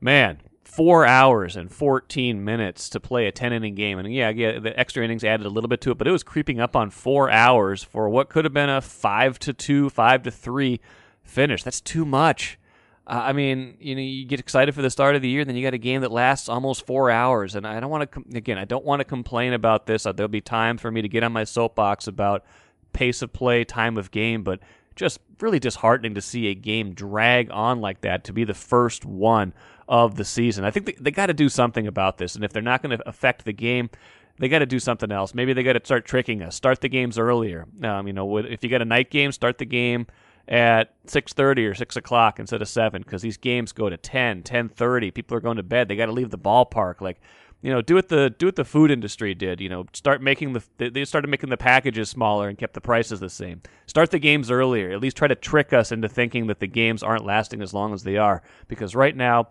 man, 0.00 0.40
four 0.64 1.04
hours 1.04 1.56
and 1.56 1.70
14 1.70 2.44
minutes 2.44 2.88
to 2.90 3.00
play 3.00 3.26
a 3.26 3.32
10 3.32 3.52
inning 3.52 3.74
game. 3.74 3.98
And 3.98 4.12
yeah, 4.12 4.30
yeah, 4.30 4.58
the 4.58 4.78
extra 4.78 5.04
innings 5.04 5.24
added 5.24 5.46
a 5.46 5.50
little 5.50 5.68
bit 5.68 5.80
to 5.82 5.90
it, 5.90 5.98
but 5.98 6.06
it 6.06 6.12
was 6.12 6.22
creeping 6.22 6.60
up 6.60 6.74
on 6.76 6.90
four 6.90 7.30
hours 7.30 7.82
for 7.82 8.08
what 8.08 8.28
could 8.28 8.44
have 8.44 8.54
been 8.54 8.70
a 8.70 8.80
five 8.80 9.38
to 9.40 9.52
two, 9.52 9.90
five 9.90 10.22
to 10.22 10.30
three 10.30 10.80
finish. 11.22 11.62
That's 11.62 11.80
too 11.80 12.04
much. 12.04 12.58
Uh, 13.06 13.20
I 13.24 13.32
mean, 13.32 13.76
you 13.80 13.94
know, 13.94 14.00
you 14.00 14.24
get 14.24 14.38
excited 14.40 14.74
for 14.74 14.82
the 14.82 14.90
start 14.90 15.16
of 15.16 15.22
the 15.22 15.28
year, 15.28 15.44
then 15.44 15.56
you 15.56 15.62
got 15.62 15.74
a 15.74 15.78
game 15.78 16.02
that 16.02 16.12
lasts 16.12 16.48
almost 16.48 16.86
four 16.86 17.10
hours, 17.10 17.56
and 17.56 17.66
I 17.66 17.80
don't 17.80 17.90
want 17.90 18.02
to. 18.02 18.06
Com- 18.06 18.26
again, 18.32 18.58
I 18.58 18.64
don't 18.64 18.84
want 18.84 19.00
to 19.00 19.04
complain 19.04 19.54
about 19.54 19.86
this. 19.86 20.04
There'll 20.04 20.28
be 20.28 20.40
time 20.40 20.78
for 20.78 20.90
me 20.90 21.02
to 21.02 21.08
get 21.08 21.24
on 21.24 21.32
my 21.32 21.42
soapbox 21.42 22.06
about 22.06 22.44
pace 22.92 23.20
of 23.20 23.32
play, 23.32 23.64
time 23.64 23.98
of 23.98 24.12
game, 24.12 24.44
but 24.44 24.60
just 24.96 25.20
really 25.40 25.58
disheartening 25.58 26.14
to 26.14 26.20
see 26.20 26.48
a 26.48 26.54
game 26.54 26.94
drag 26.94 27.50
on 27.50 27.80
like 27.80 28.00
that 28.02 28.24
to 28.24 28.32
be 28.32 28.44
the 28.44 28.54
first 28.54 29.04
one 29.04 29.52
of 29.88 30.16
the 30.16 30.24
season. 30.24 30.64
I 30.64 30.70
think 30.70 30.86
they, 30.86 30.96
they 31.00 31.10
got 31.10 31.26
to 31.26 31.34
do 31.34 31.48
something 31.48 31.86
about 31.86 32.18
this, 32.18 32.34
and 32.34 32.44
if 32.44 32.52
they're 32.52 32.62
not 32.62 32.82
going 32.82 32.96
to 32.96 33.08
affect 33.08 33.44
the 33.44 33.52
game, 33.52 33.90
they 34.38 34.48
got 34.48 34.60
to 34.60 34.66
do 34.66 34.78
something 34.78 35.12
else. 35.12 35.34
Maybe 35.34 35.52
they 35.52 35.62
got 35.62 35.74
to 35.74 35.80
start 35.84 36.06
tricking 36.06 36.42
us. 36.42 36.56
Start 36.56 36.80
the 36.80 36.88
games 36.88 37.18
earlier. 37.18 37.66
Um, 37.82 38.06
you 38.06 38.12
know, 38.12 38.38
if 38.38 38.64
you 38.64 38.70
got 38.70 38.82
a 38.82 38.86
night 38.86 39.10
game, 39.10 39.32
start 39.32 39.58
the 39.58 39.66
game 39.66 40.06
at 40.48 40.94
6.30 41.06 41.70
or 41.70 41.74
6 41.74 41.96
o'clock 41.96 42.40
instead 42.40 42.62
of 42.62 42.68
7 42.68 43.02
because 43.02 43.22
these 43.22 43.36
games 43.36 43.70
go 43.70 43.88
to 43.88 43.96
10 43.96 44.42
10.30 44.42 45.14
people 45.14 45.36
are 45.36 45.40
going 45.40 45.56
to 45.56 45.62
bed 45.62 45.86
they 45.86 45.94
got 45.94 46.06
to 46.06 46.12
leave 46.12 46.30
the 46.30 46.38
ballpark 46.38 47.00
like 47.00 47.20
you 47.62 47.72
know 47.72 47.80
do 47.80 47.94
what 47.94 48.08
the 48.08 48.34
do 48.38 48.46
what 48.46 48.56
the 48.56 48.64
food 48.64 48.90
industry 48.90 49.34
did 49.34 49.60
you 49.60 49.68
know 49.68 49.86
start 49.92 50.20
making 50.20 50.52
the 50.52 50.90
they 50.90 51.04
started 51.04 51.28
making 51.28 51.48
the 51.48 51.56
packages 51.56 52.10
smaller 52.10 52.48
and 52.48 52.58
kept 52.58 52.74
the 52.74 52.80
prices 52.80 53.20
the 53.20 53.30
same. 53.30 53.62
Start 53.86 54.10
the 54.10 54.18
games 54.18 54.50
earlier. 54.50 54.90
At 54.90 55.00
least 55.00 55.16
try 55.16 55.28
to 55.28 55.34
trick 55.34 55.72
us 55.72 55.92
into 55.92 56.08
thinking 56.08 56.48
that 56.48 56.60
the 56.60 56.66
games 56.66 57.02
aren't 57.02 57.24
lasting 57.24 57.62
as 57.62 57.72
long 57.72 57.94
as 57.94 58.02
they 58.02 58.18
are. 58.18 58.42
Because 58.68 58.94
right 58.94 59.16
now 59.16 59.48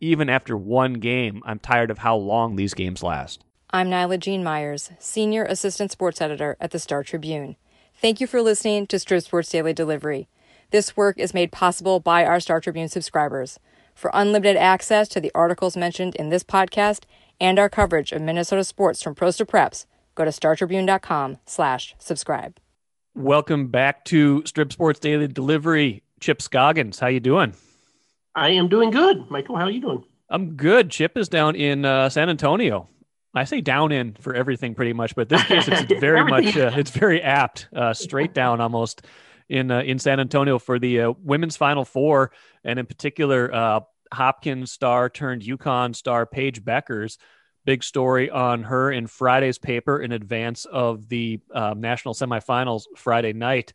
even 0.00 0.30
after 0.30 0.56
one 0.56 0.94
game 0.94 1.42
i'm 1.44 1.58
tired 1.58 1.90
of 1.90 1.98
how 1.98 2.16
long 2.16 2.56
these 2.56 2.74
games 2.74 3.02
last. 3.02 3.44
I'm 3.70 3.90
Naila-Jean 3.90 4.42
Meyers 4.42 4.92
senior 4.98 5.44
assistant 5.44 5.90
sports 5.90 6.22
editor 6.22 6.56
at 6.60 6.70
the 6.70 6.78
star 6.78 7.02
tribune. 7.02 7.56
Thank 8.00 8.20
you 8.20 8.28
for 8.28 8.40
listening 8.40 8.86
to 8.86 8.96
Strib 8.96 9.24
Sports 9.24 9.50
Daily 9.50 9.72
Delivery. 9.72 10.28
This 10.70 10.96
work 10.96 11.18
is 11.18 11.34
made 11.34 11.50
possible 11.50 11.98
by 11.98 12.24
our 12.24 12.38
Star 12.38 12.60
Tribune 12.60 12.88
subscribers. 12.88 13.58
For 13.94 14.12
unlimited 14.14 14.56
access 14.56 15.08
to 15.08 15.20
the 15.20 15.32
articles 15.34 15.76
mentioned 15.76 16.14
in 16.14 16.28
this 16.28 16.44
podcast 16.44 17.04
and 17.40 17.58
our 17.58 17.68
coverage 17.68 18.12
of 18.12 18.22
Minnesota 18.22 18.64
sports 18.64 19.02
from 19.02 19.14
pros 19.14 19.36
to 19.36 19.46
preps, 19.46 19.86
go 20.14 20.24
to 20.24 20.30
startribune.com 20.30 21.38
slash 21.46 21.94
subscribe. 21.98 22.58
Welcome 23.14 23.68
back 23.68 24.04
to 24.06 24.42
Strib 24.42 24.72
Sports 24.72 25.00
Daily 25.00 25.26
Delivery. 25.28 26.02
Chip 26.20 26.40
Scoggins, 26.40 26.98
how 26.98 27.08
you 27.08 27.20
doing? 27.20 27.54
I 28.34 28.50
am 28.50 28.68
doing 28.68 28.90
good. 28.90 29.30
Michael, 29.30 29.56
how 29.56 29.64
are 29.64 29.70
you 29.70 29.80
doing? 29.80 30.04
I'm 30.30 30.56
good. 30.56 30.90
Chip 30.90 31.16
is 31.16 31.28
down 31.28 31.56
in 31.56 31.84
uh, 31.84 32.08
San 32.10 32.28
Antonio. 32.28 32.88
I 33.34 33.44
say 33.44 33.60
down 33.60 33.92
in 33.92 34.14
for 34.14 34.34
everything 34.34 34.74
pretty 34.74 34.92
much, 34.92 35.14
but 35.14 35.28
this 35.28 35.42
case 35.44 35.68
it's 35.68 35.92
very 36.00 36.24
much 36.24 36.56
uh, 36.56 36.72
it's 36.74 36.90
very 36.90 37.22
apt, 37.22 37.68
uh, 37.74 37.92
straight 37.94 38.34
down 38.34 38.60
almost 38.60 39.02
in 39.48 39.70
uh, 39.70 39.80
in 39.80 39.98
San 39.98 40.20
Antonio 40.20 40.58
for 40.58 40.78
the 40.78 41.00
uh, 41.00 41.12
women's 41.22 41.56
Final 41.56 41.84
Four, 41.84 42.32
and 42.64 42.78
in 42.78 42.86
particular 42.86 43.52
uh, 43.54 43.80
Hopkins 44.12 44.72
star 44.72 45.08
turned 45.08 45.42
UConn 45.42 45.94
star 45.94 46.26
Paige 46.26 46.64
Bueckers. 46.64 47.18
Big 47.64 47.84
story 47.84 48.30
on 48.30 48.62
her 48.62 48.90
in 48.90 49.06
Friday's 49.06 49.58
paper 49.58 50.00
in 50.00 50.12
advance 50.12 50.64
of 50.64 51.08
the 51.08 51.40
um, 51.52 51.80
national 51.80 52.14
semifinals 52.14 52.84
Friday 52.96 53.32
night. 53.32 53.72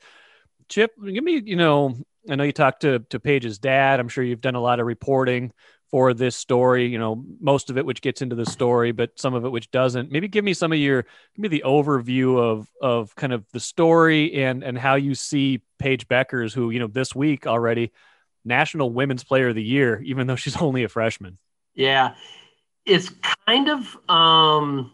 Chip, 0.69 0.91
give 1.03 1.23
me 1.23 1.41
you 1.43 1.55
know 1.55 1.95
I 2.29 2.35
know 2.35 2.43
you 2.43 2.51
talked 2.51 2.81
to 2.81 2.99
to 3.09 3.19
Paige's 3.19 3.59
dad. 3.59 3.99
I'm 3.99 4.09
sure 4.09 4.23
you've 4.23 4.41
done 4.41 4.55
a 4.55 4.61
lot 4.61 4.79
of 4.79 4.85
reporting 4.85 5.51
for 5.93 6.11
this 6.15 6.35
story 6.35 6.87
you 6.87 6.97
know 6.97 7.23
most 7.39 7.69
of 7.69 7.77
it 7.77 7.85
which 7.85 8.01
gets 8.01 8.23
into 8.23 8.35
the 8.35 8.47
story 8.47 8.91
but 8.91 9.11
some 9.15 9.35
of 9.35 9.45
it 9.45 9.51
which 9.51 9.69
doesn't 9.69 10.11
maybe 10.11 10.27
give 10.27 10.43
me 10.43 10.51
some 10.51 10.71
of 10.71 10.79
your 10.79 11.03
give 11.03 11.37
me 11.37 11.47
the 11.47 11.61
overview 11.63 12.39
of 12.39 12.67
of 12.81 13.15
kind 13.15 13.31
of 13.31 13.45
the 13.51 13.59
story 13.59 14.33
and 14.43 14.63
and 14.63 14.75
how 14.75 14.95
you 14.95 15.13
see 15.13 15.61
paige 15.77 16.07
Bueckers, 16.07 16.51
who 16.51 16.71
you 16.71 16.79
know 16.79 16.87
this 16.87 17.13
week 17.13 17.45
already 17.45 17.91
national 18.45 18.91
women's 18.91 19.23
player 19.23 19.49
of 19.49 19.55
the 19.55 19.63
year 19.63 20.01
even 20.03 20.27
though 20.27 20.35
she's 20.35 20.57
only 20.61 20.83
a 20.83 20.89
freshman 20.89 21.37
yeah 21.73 22.15
it's 22.85 23.11
kind 23.47 23.69
of 23.69 23.97
um 24.09 24.91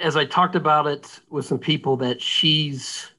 as 0.00 0.16
i 0.16 0.24
talked 0.24 0.54
about 0.54 0.86
it 0.86 1.20
with 1.28 1.44
some 1.44 1.58
people 1.58 1.96
that 1.96 2.20
she's 2.22 3.10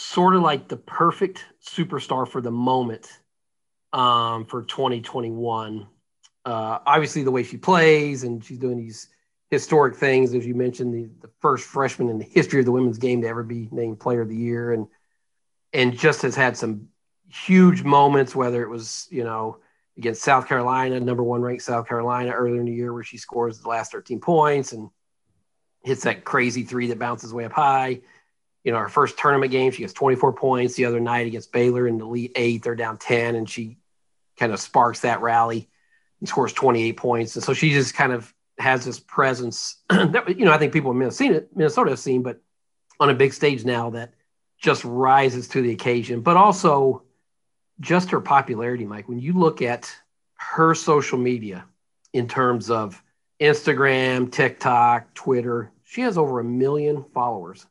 sort 0.00 0.36
of 0.36 0.42
like 0.42 0.68
the 0.68 0.76
perfect 0.76 1.44
superstar 1.60 2.26
for 2.26 2.40
the 2.40 2.52
moment 2.52 3.18
um, 3.92 4.46
for 4.46 4.62
2021. 4.62 5.88
Uh, 6.44 6.78
obviously, 6.86 7.24
the 7.24 7.32
way 7.32 7.42
she 7.42 7.56
plays 7.56 8.22
and 8.22 8.44
she's 8.44 8.58
doing 8.58 8.76
these 8.76 9.08
historic 9.50 9.96
things, 9.96 10.34
as 10.34 10.46
you 10.46 10.54
mentioned, 10.54 10.94
the, 10.94 11.10
the 11.20 11.32
first 11.40 11.64
freshman 11.64 12.08
in 12.08 12.18
the 12.18 12.24
history 12.24 12.60
of 12.60 12.66
the 12.66 12.70
women's 12.70 12.98
game 12.98 13.22
to 13.22 13.26
ever 13.28 13.42
be 13.42 13.68
named 13.72 13.98
Player 13.98 14.20
of 14.20 14.28
the 14.28 14.36
Year, 14.36 14.72
and 14.72 14.86
and 15.72 15.98
just 15.98 16.22
has 16.22 16.36
had 16.36 16.56
some 16.56 16.88
huge 17.28 17.82
moments, 17.82 18.34
whether 18.34 18.62
it 18.62 18.68
was 18.68 19.06
you 19.10 19.24
know 19.24 19.58
against 19.96 20.22
South 20.22 20.46
Carolina, 20.46 21.00
number 21.00 21.22
one 21.22 21.42
ranked 21.42 21.64
South 21.64 21.88
Carolina 21.88 22.30
earlier 22.30 22.60
in 22.60 22.66
the 22.66 22.72
year, 22.72 22.92
where 22.92 23.02
she 23.02 23.18
scores 23.18 23.58
the 23.58 23.68
last 23.68 23.92
13 23.92 24.20
points 24.20 24.72
and 24.72 24.90
hits 25.82 26.04
that 26.04 26.24
crazy 26.24 26.62
three 26.62 26.86
that 26.86 26.98
bounces 26.98 27.34
way 27.34 27.44
up 27.44 27.52
high. 27.52 28.00
You 28.64 28.72
know, 28.72 28.78
our 28.78 28.88
first 28.88 29.18
tournament 29.18 29.50
game, 29.50 29.72
she 29.72 29.82
gets 29.82 29.92
24 29.92 30.34
points. 30.34 30.74
The 30.74 30.84
other 30.84 31.00
night 31.00 31.26
against 31.26 31.52
Baylor 31.52 31.88
in 31.88 31.98
the 31.98 32.04
Elite 32.04 32.32
Eight, 32.36 32.62
they're 32.62 32.76
down 32.76 32.98
10, 32.98 33.34
and 33.34 33.48
she 33.48 33.78
kind 34.36 34.52
of 34.52 34.60
sparks 34.60 35.00
that 35.00 35.20
rally 35.20 35.68
and 36.20 36.28
scores 36.28 36.52
28 36.52 36.96
points. 36.96 37.34
And 37.34 37.44
so 37.44 37.52
she 37.52 37.70
just 37.70 37.94
kind 37.94 38.12
of 38.12 38.32
has 38.58 38.84
this 38.84 39.00
presence 39.00 39.76
that, 39.88 40.38
you 40.38 40.44
know, 40.44 40.52
I 40.52 40.58
think 40.58 40.72
people 40.72 40.90
in 40.90 40.98
Minnesota, 40.98 41.46
Minnesota 41.54 41.90
have 41.90 41.98
seen, 41.98 42.22
but 42.22 42.40
on 43.00 43.10
a 43.10 43.14
big 43.14 43.32
stage 43.32 43.64
now 43.64 43.90
that 43.90 44.14
just 44.58 44.84
rises 44.84 45.48
to 45.48 45.62
the 45.62 45.70
occasion. 45.72 46.20
But 46.20 46.36
also 46.36 47.02
just 47.80 48.10
her 48.10 48.20
popularity, 48.20 48.84
Mike, 48.84 49.08
when 49.08 49.20
you 49.20 49.32
look 49.32 49.62
at 49.62 49.92
her 50.34 50.74
social 50.74 51.18
media 51.18 51.64
in 52.12 52.28
terms 52.28 52.70
of 52.70 53.02
Instagram, 53.40 54.30
TikTok, 54.30 55.14
Twitter, 55.14 55.70
she 55.84 56.00
has 56.02 56.18
over 56.18 56.40
a 56.40 56.44
million 56.44 57.04
followers, 57.14 57.66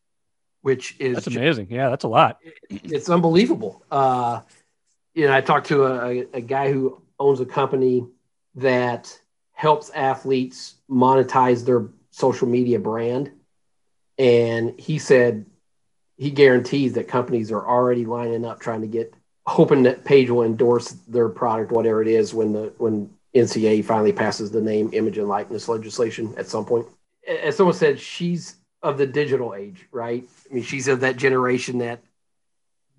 which 0.62 0.96
is 1.00 1.16
that's 1.16 1.28
amazing. 1.28 1.66
Just, 1.66 1.76
yeah, 1.76 1.90
that's 1.90 2.04
a 2.04 2.10
lot. 2.10 2.40
It's 2.70 3.10
unbelievable. 3.10 3.84
Uh, 3.92 4.42
you 5.14 5.28
know, 5.28 5.34
I 5.34 5.42
talked 5.42 5.68
to 5.68 5.86
a, 5.86 6.26
a 6.34 6.42
guy 6.42 6.72
who 6.72 7.02
owns 7.20 7.40
a 7.40 7.46
company 7.46 8.06
that 8.56 9.20
helps 9.54 9.90
athletes 9.90 10.76
monetize 10.90 11.66
their 11.66 11.88
social 12.12 12.48
media 12.48 12.80
brand. 12.80 13.32
And 14.18 14.80
he 14.80 15.00
said 15.00 15.46
he 16.16 16.32
guarantees 16.32 16.94
that 16.94 17.08
companies 17.08 17.52
are 17.52 17.68
already 17.68 18.06
lining 18.06 18.46
up 18.46 18.60
trying 18.60 18.82
to 18.82 18.88
get 18.88 19.14
hoping 19.48 19.84
that 19.84 20.04
Paige 20.04 20.30
will 20.30 20.44
endorse 20.44 20.90
their 21.08 21.30
product, 21.30 21.72
whatever 21.72 22.02
it 22.02 22.08
is, 22.08 22.34
when 22.34 22.54
the 22.54 22.74
when 22.78 23.10
NCAA 23.34 23.84
finally 23.86 24.12
passes 24.12 24.52
the 24.52 24.62
name, 24.62 24.90
image, 24.94 25.18
and 25.18 25.28
likeness 25.28 25.70
legislation 25.70 26.34
at 26.38 26.48
some 26.48 26.66
point. 26.66 26.86
As 27.28 27.56
someone 27.56 27.76
said, 27.76 28.00
she's 28.00 28.56
of 28.84 28.98
the 28.98 29.08
digital 29.08 29.56
age, 29.56 29.86
right? 29.92 30.24
I 30.50 30.54
mean, 30.54 30.64
she's 30.64 30.88
of 30.88 31.02
that 31.02 31.18
generation 31.18 31.80
that 31.80 32.04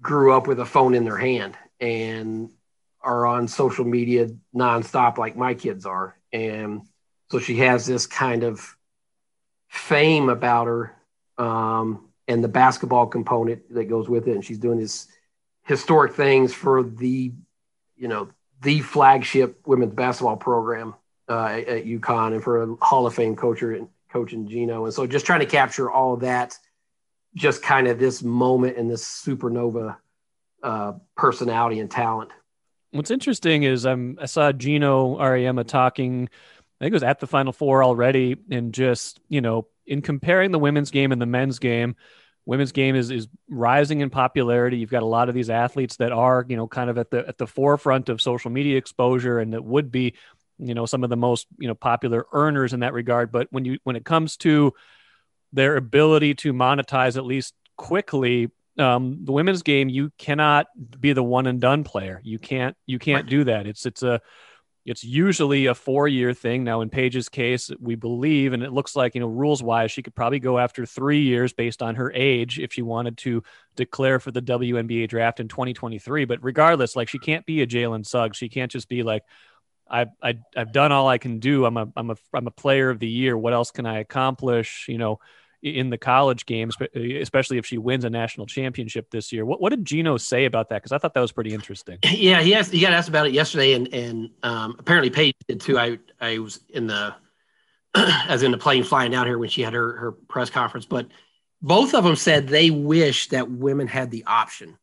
grew 0.00 0.32
up 0.32 0.46
with 0.46 0.60
a 0.60 0.66
phone 0.66 0.94
in 0.94 1.04
their 1.04 1.16
hand 1.16 1.56
and 1.80 2.50
are 3.00 3.26
on 3.26 3.48
social 3.48 3.84
media 3.84 4.28
nonstop 4.54 5.18
like 5.18 5.36
my 5.36 5.54
kids 5.54 5.86
are. 5.86 6.16
And 6.32 6.82
so 7.30 7.38
she 7.38 7.56
has 7.58 7.86
this 7.86 8.06
kind 8.06 8.42
of 8.42 8.76
fame 9.68 10.28
about 10.28 10.66
her 10.66 10.96
um, 11.36 12.08
and 12.26 12.42
the 12.42 12.48
basketball 12.48 13.06
component 13.06 13.72
that 13.74 13.84
goes 13.84 14.08
with 14.08 14.28
it. 14.28 14.34
And 14.34 14.44
she's 14.44 14.58
doing 14.58 14.78
this 14.78 15.08
historic 15.68 16.14
things 16.14 16.52
for 16.52 16.82
the, 16.82 17.30
you 17.96 18.08
know, 18.08 18.28
the 18.62 18.80
flagship 18.80 19.60
women's 19.66 19.94
basketball 19.94 20.36
program 20.36 20.94
uh, 21.28 21.60
at 21.66 21.84
UConn 21.84 22.32
and 22.32 22.42
for 22.42 22.62
a 22.62 22.74
Hall 22.80 23.06
of 23.06 23.14
Fame 23.14 23.36
coach 23.36 23.62
coach 24.10 24.32
in 24.32 24.48
Geno. 24.48 24.86
And 24.86 24.94
so 24.94 25.06
just 25.06 25.26
trying 25.26 25.40
to 25.40 25.46
capture 25.46 25.90
all 25.90 26.16
that, 26.16 26.58
just 27.34 27.62
kind 27.62 27.86
of 27.86 27.98
this 27.98 28.22
moment 28.22 28.78
in 28.78 28.88
this 28.88 29.04
supernova 29.04 29.96
uh, 30.62 30.92
personality 31.16 31.78
and 31.78 31.90
talent. 31.90 32.30
What's 32.90 33.10
interesting 33.10 33.64
is 33.64 33.84
I'm, 33.84 34.18
I 34.20 34.24
saw 34.24 34.50
Geno 34.50 35.18
Auriemma 35.18 35.66
talking, 35.66 36.30
I 36.80 36.84
think 36.84 36.92
it 36.92 36.94
was 36.94 37.02
at 37.02 37.20
the 37.20 37.26
Final 37.26 37.52
Four 37.52 37.84
already, 37.84 38.36
and 38.50 38.72
just, 38.72 39.20
you 39.28 39.42
know, 39.42 39.68
in 39.86 40.00
comparing 40.00 40.50
the 40.50 40.58
women's 40.58 40.90
game 40.90 41.12
and 41.12 41.20
the 41.20 41.26
men's 41.26 41.58
game, 41.58 41.94
women's 42.48 42.72
game 42.72 42.96
is 42.96 43.10
is 43.10 43.28
rising 43.50 44.00
in 44.00 44.08
popularity. 44.08 44.78
You've 44.78 44.90
got 44.90 45.02
a 45.02 45.06
lot 45.06 45.28
of 45.28 45.34
these 45.34 45.50
athletes 45.50 45.96
that 45.96 46.12
are, 46.12 46.46
you 46.48 46.56
know, 46.56 46.66
kind 46.66 46.88
of 46.88 46.96
at 46.96 47.10
the 47.10 47.28
at 47.28 47.36
the 47.36 47.46
forefront 47.46 48.08
of 48.08 48.22
social 48.22 48.50
media 48.50 48.78
exposure 48.78 49.38
and 49.38 49.52
that 49.52 49.62
would 49.62 49.92
be, 49.92 50.14
you 50.58 50.72
know, 50.72 50.86
some 50.86 51.04
of 51.04 51.10
the 51.10 51.16
most, 51.16 51.46
you 51.58 51.68
know, 51.68 51.74
popular 51.74 52.26
earners 52.32 52.72
in 52.72 52.80
that 52.80 52.94
regard. 52.94 53.30
But 53.30 53.48
when 53.50 53.66
you 53.66 53.78
when 53.84 53.96
it 53.96 54.06
comes 54.06 54.38
to 54.38 54.72
their 55.52 55.76
ability 55.76 56.36
to 56.36 56.54
monetize 56.54 57.18
at 57.18 57.26
least 57.26 57.52
quickly, 57.76 58.50
um, 58.78 59.18
the 59.24 59.32
women's 59.32 59.62
game, 59.62 59.90
you 59.90 60.10
cannot 60.16 60.68
be 60.98 61.12
the 61.12 61.22
one 61.22 61.46
and 61.46 61.60
done 61.60 61.84
player. 61.84 62.18
You 62.24 62.38
can't 62.38 62.74
you 62.86 62.98
can't 62.98 63.28
do 63.28 63.44
that. 63.44 63.66
It's 63.66 63.84
it's 63.84 64.02
a 64.02 64.22
it's 64.88 65.04
usually 65.04 65.66
a 65.66 65.74
four 65.74 66.08
year 66.08 66.32
thing. 66.32 66.64
Now, 66.64 66.80
in 66.80 66.88
Paige's 66.88 67.28
case, 67.28 67.70
we 67.78 67.94
believe, 67.94 68.54
and 68.54 68.62
it 68.62 68.72
looks 68.72 68.96
like, 68.96 69.14
you 69.14 69.20
know, 69.20 69.26
rules 69.26 69.62
wise, 69.62 69.90
she 69.90 70.02
could 70.02 70.14
probably 70.14 70.38
go 70.38 70.58
after 70.58 70.86
three 70.86 71.20
years 71.20 71.52
based 71.52 71.82
on 71.82 71.96
her 71.96 72.10
age 72.14 72.58
if 72.58 72.72
she 72.72 72.80
wanted 72.80 73.18
to 73.18 73.42
declare 73.76 74.18
for 74.18 74.30
the 74.30 74.40
WNBA 74.40 75.08
draft 75.08 75.40
in 75.40 75.48
2023. 75.48 76.24
But 76.24 76.42
regardless, 76.42 76.96
like 76.96 77.08
she 77.08 77.18
can't 77.18 77.44
be 77.44 77.60
a 77.60 77.66
Jalen 77.66 78.06
Suggs. 78.06 78.38
She 78.38 78.48
can't 78.48 78.72
just 78.72 78.88
be 78.88 79.02
like, 79.02 79.24
I've, 79.90 80.08
I, 80.22 80.28
have 80.28 80.36
i 80.56 80.58
have 80.60 80.72
done 80.72 80.90
all 80.90 81.06
I 81.06 81.18
can 81.18 81.38
do. 81.38 81.66
I'm 81.66 81.76
a, 81.76 81.92
I'm 81.94 82.10
a, 82.10 82.16
I'm 82.32 82.46
a 82.46 82.50
player 82.50 82.88
of 82.88 82.98
the 82.98 83.08
year. 83.08 83.36
What 83.36 83.52
else 83.52 83.70
can 83.70 83.84
I 83.84 83.98
accomplish? 83.98 84.86
You 84.88 84.96
know, 84.96 85.20
in 85.62 85.90
the 85.90 85.98
college 85.98 86.46
games, 86.46 86.76
especially 86.94 87.58
if 87.58 87.66
she 87.66 87.78
wins 87.78 88.04
a 88.04 88.10
national 88.10 88.46
championship 88.46 89.10
this 89.10 89.32
year. 89.32 89.44
What, 89.44 89.60
what 89.60 89.70
did 89.70 89.84
Geno 89.84 90.16
say 90.16 90.44
about 90.44 90.68
that? 90.68 90.76
Because 90.76 90.92
I 90.92 90.98
thought 90.98 91.14
that 91.14 91.20
was 91.20 91.32
pretty 91.32 91.52
interesting. 91.52 91.98
Yeah, 92.18 92.40
he 92.42 92.54
asked, 92.54 92.72
he 92.72 92.80
got 92.80 92.92
asked 92.92 93.08
about 93.08 93.26
it 93.26 93.32
yesterday, 93.32 93.74
and 93.74 93.92
and 93.94 94.30
um, 94.42 94.76
apparently 94.78 95.10
Paige 95.10 95.34
did 95.46 95.60
too. 95.60 95.78
I 95.78 95.98
I 96.20 96.38
was 96.38 96.60
in 96.68 96.86
the 96.86 97.14
as 97.94 98.42
in 98.42 98.50
the 98.50 98.58
plane 98.58 98.84
flying 98.84 99.12
down 99.12 99.26
here 99.26 99.38
when 99.38 99.48
she 99.48 99.62
had 99.62 99.72
her 99.72 99.96
her 99.96 100.12
press 100.12 100.50
conference, 100.50 100.86
but 100.86 101.06
both 101.62 101.94
of 101.94 102.04
them 102.04 102.16
said 102.16 102.48
they 102.48 102.70
wish 102.70 103.28
that 103.28 103.50
women 103.50 103.86
had 103.86 104.10
the 104.10 104.24
option 104.26 104.78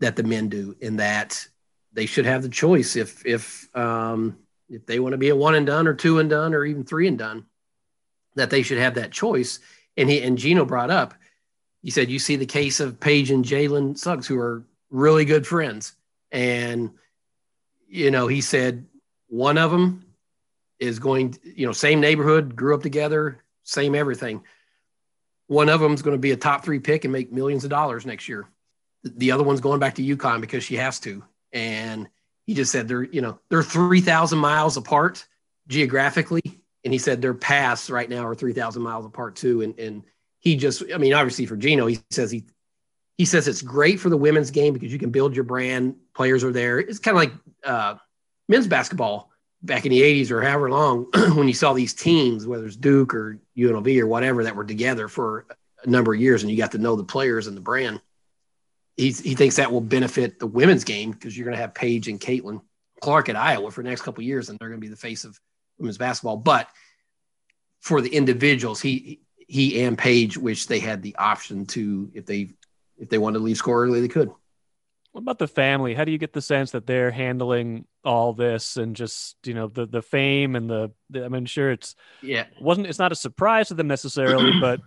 that 0.00 0.16
the 0.16 0.22
men 0.22 0.48
do, 0.48 0.74
in 0.80 0.96
that 0.96 1.46
they 1.92 2.06
should 2.06 2.26
have 2.26 2.42
the 2.42 2.48
choice 2.48 2.96
if 2.96 3.24
if 3.26 3.74
um, 3.76 4.38
if 4.68 4.86
they 4.86 4.98
want 4.98 5.12
to 5.12 5.18
be 5.18 5.28
a 5.28 5.36
one 5.36 5.54
and 5.54 5.66
done 5.66 5.86
or 5.86 5.94
two 5.94 6.18
and 6.18 6.30
done 6.30 6.54
or 6.54 6.64
even 6.64 6.84
three 6.84 7.08
and 7.08 7.18
done, 7.18 7.46
that 8.36 8.50
they 8.50 8.62
should 8.62 8.78
have 8.78 8.94
that 8.94 9.12
choice. 9.12 9.58
And 9.96 10.08
he 10.08 10.22
and 10.22 10.38
Geno 10.38 10.64
brought 10.64 10.90
up, 10.90 11.14
he 11.82 11.90
said, 11.90 12.10
you 12.10 12.18
see 12.18 12.36
the 12.36 12.46
case 12.46 12.80
of 12.80 13.00
Paige 13.00 13.30
and 13.30 13.44
Jalen 13.44 13.98
Suggs, 13.98 14.26
who 14.26 14.38
are 14.38 14.64
really 14.90 15.24
good 15.24 15.46
friends, 15.46 15.94
and 16.30 16.90
you 17.88 18.10
know 18.10 18.26
he 18.26 18.40
said 18.40 18.86
one 19.28 19.58
of 19.58 19.70
them 19.70 20.04
is 20.78 20.98
going, 20.98 21.38
you 21.42 21.66
know, 21.66 21.72
same 21.72 22.00
neighborhood, 22.00 22.56
grew 22.56 22.74
up 22.74 22.82
together, 22.82 23.42
same 23.62 23.94
everything. 23.94 24.42
One 25.46 25.68
of 25.68 25.80
them 25.80 25.92
is 25.92 26.02
going 26.02 26.16
to 26.16 26.20
be 26.20 26.32
a 26.32 26.36
top 26.36 26.64
three 26.64 26.80
pick 26.80 27.04
and 27.04 27.12
make 27.12 27.32
millions 27.32 27.64
of 27.64 27.70
dollars 27.70 28.04
next 28.04 28.28
year. 28.28 28.48
The 29.04 29.32
other 29.32 29.44
one's 29.44 29.60
going 29.60 29.80
back 29.80 29.94
to 29.96 30.02
UConn 30.02 30.40
because 30.40 30.64
she 30.64 30.76
has 30.76 30.98
to. 31.00 31.24
And 31.52 32.08
he 32.46 32.54
just 32.54 32.72
said 32.72 32.88
they're, 32.88 33.04
you 33.04 33.20
know, 33.20 33.38
they're 33.48 33.62
3,000 33.62 34.38
miles 34.38 34.76
apart 34.76 35.26
geographically. 35.68 36.51
And 36.84 36.92
he 36.92 36.98
said 36.98 37.22
their 37.22 37.34
paths 37.34 37.90
right 37.90 38.08
now 38.08 38.26
are 38.26 38.34
3,000 38.34 38.82
miles 38.82 39.06
apart 39.06 39.36
too. 39.36 39.62
And, 39.62 39.78
and 39.78 40.02
he 40.40 40.56
just, 40.56 40.82
I 40.92 40.98
mean, 40.98 41.14
obviously 41.14 41.46
for 41.46 41.56
Geno, 41.56 41.86
he 41.86 42.00
says 42.10 42.30
he, 42.30 42.44
he 43.18 43.24
says 43.24 43.46
it's 43.46 43.62
great 43.62 44.00
for 44.00 44.08
the 44.08 44.16
women's 44.16 44.50
game 44.50 44.74
because 44.74 44.92
you 44.92 44.98
can 44.98 45.10
build 45.10 45.34
your 45.34 45.44
brand. 45.44 45.96
Players 46.14 46.42
are 46.42 46.52
there. 46.52 46.78
It's 46.78 46.98
kind 46.98 47.16
of 47.16 47.22
like 47.22 47.32
uh, 47.64 47.96
men's 48.48 48.66
basketball 48.66 49.30
back 49.62 49.86
in 49.86 49.90
the 49.92 50.00
80s 50.00 50.30
or 50.30 50.42
however 50.42 50.70
long 50.70 51.04
when 51.34 51.46
you 51.46 51.54
saw 51.54 51.72
these 51.72 51.94
teams, 51.94 52.46
whether 52.46 52.66
it's 52.66 52.76
Duke 52.76 53.14
or 53.14 53.38
UNLV 53.56 54.00
or 54.00 54.06
whatever, 54.06 54.42
that 54.44 54.56
were 54.56 54.64
together 54.64 55.06
for 55.06 55.46
a 55.84 55.88
number 55.88 56.14
of 56.14 56.20
years 56.20 56.42
and 56.42 56.50
you 56.50 56.56
got 56.56 56.72
to 56.72 56.78
know 56.78 56.96
the 56.96 57.04
players 57.04 57.46
and 57.46 57.56
the 57.56 57.60
brand. 57.60 58.00
He's, 58.96 59.20
he 59.20 59.34
thinks 59.34 59.56
that 59.56 59.70
will 59.70 59.80
benefit 59.80 60.38
the 60.38 60.46
women's 60.46 60.84
game 60.84 61.12
because 61.12 61.36
you're 61.36 61.44
going 61.44 61.56
to 61.56 61.62
have 61.62 61.74
Paige 61.74 62.08
and 62.08 62.20
Caitlin 62.20 62.60
Clark 63.00 63.28
at 63.28 63.36
Iowa 63.36 63.70
for 63.70 63.82
the 63.82 63.88
next 63.88 64.02
couple 64.02 64.22
years, 64.22 64.48
and 64.48 64.58
they're 64.58 64.68
going 64.68 64.80
to 64.80 64.84
be 64.84 64.90
the 64.90 64.96
face 64.96 65.24
of 65.24 65.38
women's 65.82 65.98
basketball. 65.98 66.36
But 66.38 66.68
for 67.80 68.00
the 68.00 68.10
individuals, 68.10 68.80
he 68.80 69.20
he 69.36 69.82
and 69.82 69.98
Paige 69.98 70.38
wish 70.38 70.66
they 70.66 70.78
had 70.78 71.02
the 71.02 71.14
option 71.16 71.66
to 71.66 72.10
if 72.14 72.24
they 72.26 72.50
if 72.98 73.08
they 73.08 73.18
wanted 73.18 73.38
to 73.38 73.44
leave 73.44 73.56
score 73.56 73.84
early, 73.84 74.00
they 74.00 74.08
could. 74.08 74.30
What 75.10 75.20
about 75.20 75.38
the 75.38 75.48
family? 75.48 75.92
How 75.92 76.04
do 76.04 76.12
you 76.12 76.16
get 76.16 76.32
the 76.32 76.40
sense 76.40 76.70
that 76.70 76.86
they're 76.86 77.10
handling 77.10 77.84
all 78.02 78.32
this 78.32 78.78
and 78.78 78.96
just 78.96 79.36
you 79.44 79.52
know 79.52 79.68
the 79.68 79.86
the 79.86 80.02
fame 80.02 80.56
and 80.56 80.70
the, 80.70 80.92
the 81.10 81.24
I 81.24 81.28
mean, 81.28 81.44
sure 81.44 81.70
it's 81.70 81.94
yeah 82.22 82.46
wasn't 82.60 82.86
it's 82.86 82.98
not 82.98 83.12
a 83.12 83.16
surprise 83.16 83.68
to 83.68 83.74
them 83.74 83.88
necessarily, 83.88 84.52
but 84.60 84.80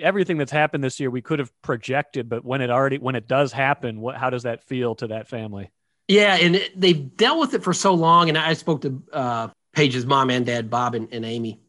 everything 0.00 0.38
that's 0.38 0.52
happened 0.52 0.82
this 0.82 0.98
year 0.98 1.10
we 1.10 1.20
could 1.20 1.38
have 1.38 1.52
projected, 1.60 2.28
but 2.28 2.44
when 2.44 2.62
it 2.62 2.70
already 2.70 2.98
when 2.98 3.16
it 3.16 3.28
does 3.28 3.52
happen, 3.52 4.00
what 4.00 4.16
how 4.16 4.30
does 4.30 4.44
that 4.44 4.64
feel 4.64 4.94
to 4.94 5.08
that 5.08 5.28
family? 5.28 5.70
Yeah, 6.08 6.36
and 6.36 6.56
it, 6.56 6.80
they've 6.80 7.16
dealt 7.16 7.40
with 7.40 7.54
it 7.54 7.64
for 7.64 7.72
so 7.72 7.92
long. 7.92 8.28
And 8.28 8.38
I 8.38 8.52
spoke 8.54 8.82
to 8.82 9.02
uh, 9.12 9.48
Paige's 9.76 10.06
mom 10.06 10.30
and 10.30 10.44
dad, 10.44 10.70
Bob 10.70 10.96
and, 10.96 11.08
and 11.12 11.24
Amy. 11.24 11.60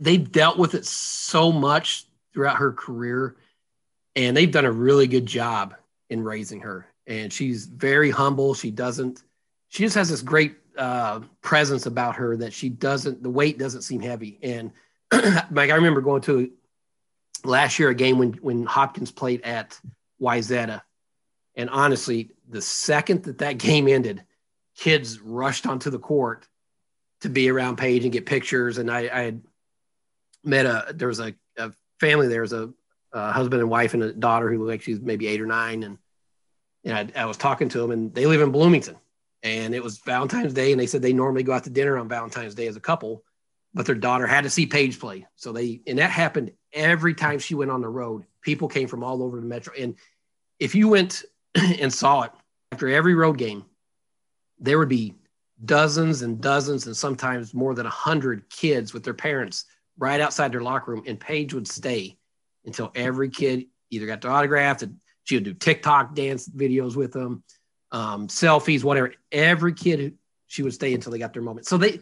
They've 0.00 0.32
dealt 0.32 0.56
with 0.56 0.74
it 0.74 0.86
so 0.86 1.52
much 1.52 2.06
throughout 2.32 2.56
her 2.56 2.72
career, 2.72 3.36
and 4.16 4.34
they've 4.34 4.50
done 4.50 4.64
a 4.64 4.72
really 4.72 5.06
good 5.06 5.26
job 5.26 5.74
in 6.08 6.24
raising 6.24 6.60
her 6.60 6.86
and 7.10 7.32
she's 7.32 7.66
very 7.66 8.10
humble. 8.10 8.54
She 8.54 8.70
doesn't, 8.70 9.24
she 9.68 9.82
just 9.82 9.96
has 9.96 10.08
this 10.08 10.22
great 10.22 10.54
uh, 10.78 11.20
presence 11.42 11.86
about 11.86 12.16
her 12.16 12.36
that 12.36 12.52
she 12.52 12.68
doesn't, 12.68 13.22
the 13.22 13.28
weight 13.28 13.58
doesn't 13.58 13.82
seem 13.82 14.00
heavy. 14.00 14.38
And 14.42 14.70
like 15.12 15.70
I 15.70 15.74
remember 15.74 16.00
going 16.00 16.22
to 16.22 16.52
last 17.44 17.78
year 17.78 17.88
a 17.88 17.94
game 17.94 18.18
when 18.18 18.34
when 18.34 18.64
Hopkins 18.64 19.10
played 19.10 19.42
at 19.42 19.78
Wayzata, 20.22 20.82
and 21.56 21.68
honestly, 21.68 22.30
the 22.48 22.62
second 22.62 23.24
that 23.24 23.38
that 23.38 23.58
game 23.58 23.88
ended, 23.88 24.22
kids 24.76 25.20
rushed 25.20 25.66
onto 25.66 25.90
the 25.90 25.98
court 25.98 26.46
to 27.20 27.28
be 27.28 27.50
around 27.50 27.76
Paige 27.76 28.04
and 28.04 28.12
get 28.12 28.26
pictures. 28.26 28.78
And 28.78 28.90
I, 28.90 29.00
I 29.12 29.22
had 29.22 29.42
met 30.44 30.66
a 30.66 30.92
there 30.94 31.08
was 31.08 31.20
a, 31.20 31.34
a 31.56 31.72
family 31.98 32.28
there. 32.28 32.40
Was 32.40 32.52
a, 32.52 32.72
a, 33.12 33.32
husband 33.32 33.60
and 33.60 33.70
wife 33.70 33.94
and 33.94 34.02
a 34.02 34.12
daughter 34.12 34.50
who 34.50 34.58
looked 34.58 34.70
like 34.70 34.82
she's 34.82 35.00
maybe 35.00 35.26
eight 35.26 35.40
or 35.40 35.46
nine, 35.46 35.82
and 35.82 35.98
and 36.84 37.12
I, 37.16 37.22
I 37.22 37.26
was 37.26 37.36
talking 37.36 37.68
to 37.70 37.78
them, 37.78 37.90
and 37.90 38.14
they 38.14 38.26
live 38.26 38.40
in 38.40 38.52
Bloomington, 38.52 38.96
and 39.42 39.74
it 39.74 39.82
was 39.82 39.98
Valentine's 39.98 40.54
Day, 40.54 40.72
and 40.72 40.80
they 40.80 40.86
said 40.86 41.02
they 41.02 41.12
normally 41.12 41.42
go 41.42 41.52
out 41.52 41.64
to 41.64 41.70
dinner 41.70 41.98
on 41.98 42.08
Valentine's 42.08 42.54
Day 42.54 42.66
as 42.66 42.76
a 42.76 42.80
couple, 42.80 43.22
but 43.74 43.86
their 43.86 43.94
daughter 43.94 44.26
had 44.26 44.44
to 44.44 44.50
see 44.50 44.66
Paige 44.66 44.98
play, 44.98 45.26
so 45.36 45.52
they 45.52 45.80
and 45.86 45.98
that 45.98 46.10
happened 46.10 46.52
every 46.72 47.14
time 47.14 47.38
she 47.38 47.54
went 47.54 47.70
on 47.70 47.82
the 47.82 47.88
road. 47.88 48.24
People 48.42 48.68
came 48.68 48.88
from 48.88 49.04
all 49.04 49.22
over 49.22 49.38
the 49.38 49.46
metro, 49.46 49.74
and 49.78 49.96
if 50.58 50.74
you 50.74 50.88
went 50.88 51.24
and 51.54 51.92
saw 51.92 52.22
it 52.22 52.32
after 52.72 52.88
every 52.88 53.14
road 53.14 53.36
game, 53.36 53.64
there 54.58 54.78
would 54.78 54.88
be 54.88 55.14
dozens 55.64 56.22
and 56.22 56.40
dozens 56.40 56.86
and 56.86 56.96
sometimes 56.96 57.54
more 57.54 57.74
than 57.74 57.86
a 57.86 57.90
hundred 57.90 58.48
kids 58.50 58.92
with 58.92 59.04
their 59.04 59.14
parents 59.14 59.66
right 59.98 60.20
outside 60.20 60.52
their 60.52 60.62
locker 60.62 60.92
room, 60.92 61.04
and 61.06 61.20
Paige 61.20 61.52
would 61.54 61.68
stay 61.68 62.16
until 62.64 62.90
every 62.94 63.28
kid 63.28 63.66
either 63.90 64.06
got 64.06 64.20
their 64.20 64.30
autograph, 64.30 64.82
and 64.82 64.96
she 65.24 65.36
would 65.36 65.44
do 65.44 65.54
TikTok 65.54 66.14
dance 66.14 66.48
videos 66.48 66.96
with 66.96 67.12
them, 67.12 67.42
um, 67.92 68.28
selfies, 68.28 68.82
whatever. 68.82 69.12
Every 69.30 69.74
kid, 69.74 70.16
she 70.46 70.62
would 70.62 70.74
stay 70.74 70.94
until 70.94 71.12
they 71.12 71.18
got 71.18 71.32
their 71.32 71.42
moment. 71.42 71.66
So 71.66 71.76
they 71.76 72.00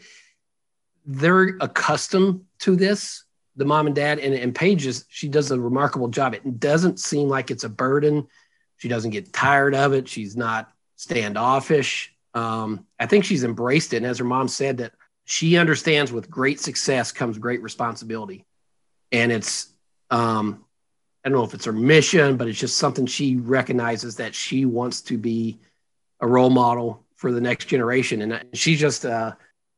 they're 1.04 1.56
accustomed 1.60 2.42
to 2.60 2.76
this, 2.76 3.24
the 3.56 3.64
mom 3.64 3.86
and 3.86 3.96
dad, 3.96 4.18
and, 4.18 4.34
and 4.34 4.54
Paige 4.54 4.86
is, 4.86 5.06
she 5.08 5.28
does 5.28 5.50
a 5.50 5.58
remarkable 5.58 6.08
job. 6.08 6.34
It 6.34 6.60
doesn't 6.60 7.00
seem 7.00 7.28
like 7.28 7.50
it's 7.50 7.64
a 7.64 7.68
burden. 7.68 8.28
She 8.76 8.88
doesn't 8.88 9.10
get 9.10 9.32
tired 9.32 9.74
of 9.74 9.94
it. 9.94 10.06
She's 10.06 10.36
not 10.36 10.70
standoffish. 10.96 12.14
Um, 12.34 12.86
I 12.98 13.06
think 13.06 13.24
she's 13.24 13.44
embraced 13.44 13.92
it. 13.92 13.98
And 13.98 14.06
as 14.06 14.18
her 14.18 14.24
mom 14.24 14.48
said, 14.48 14.78
that 14.78 14.92
she 15.24 15.56
understands 15.56 16.12
with 16.12 16.30
great 16.30 16.60
success 16.60 17.12
comes 17.12 17.38
great 17.38 17.62
responsibility. 17.62 18.44
And 19.12 19.32
it's 19.32 19.68
um, 20.10 20.64
I 21.24 21.28
don't 21.28 21.38
know 21.38 21.44
if 21.44 21.54
it's 21.54 21.64
her 21.64 21.72
mission, 21.72 22.36
but 22.36 22.48
it's 22.48 22.58
just 22.58 22.78
something 22.78 23.06
she 23.06 23.36
recognizes 23.36 24.16
that 24.16 24.34
she 24.34 24.64
wants 24.64 25.00
to 25.02 25.18
be 25.18 25.58
a 26.20 26.26
role 26.26 26.50
model 26.50 27.04
for 27.16 27.32
the 27.32 27.40
next 27.40 27.66
generation. 27.66 28.22
And 28.22 28.44
she's 28.54 28.80
just, 28.80 29.04
uh, 29.04 29.32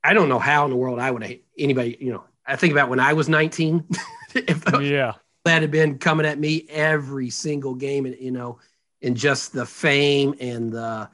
I 0.05 0.15
don't 0.15 0.29
know 0.29 0.39
how 0.39 0.65
in 0.65 0.71
the 0.71 0.77
world 0.77 0.99
I 0.99 1.11
would 1.11 1.41
anybody, 1.59 1.97
you 2.01 2.13
know, 2.13 2.25
I 2.47 2.57
think 2.57 2.73
about 2.73 2.89
when 2.89 3.01
I 3.01 3.15
was 3.15 3.29
19, 3.29 3.85
if 4.35 4.65
yeah. 4.81 5.15
that 5.45 5.63
had 5.63 5.71
been 5.71 5.99
coming 5.99 6.27
at 6.27 6.39
me 6.39 6.67
every 6.69 7.31
single 7.31 7.75
game 7.75 8.07
and, 8.07 8.17
you 8.21 8.31
know, 8.31 8.59
and 9.03 9.17
just 9.17 9.53
the 9.53 9.67
fame 9.67 10.35
and 10.41 10.71
the 10.71 11.09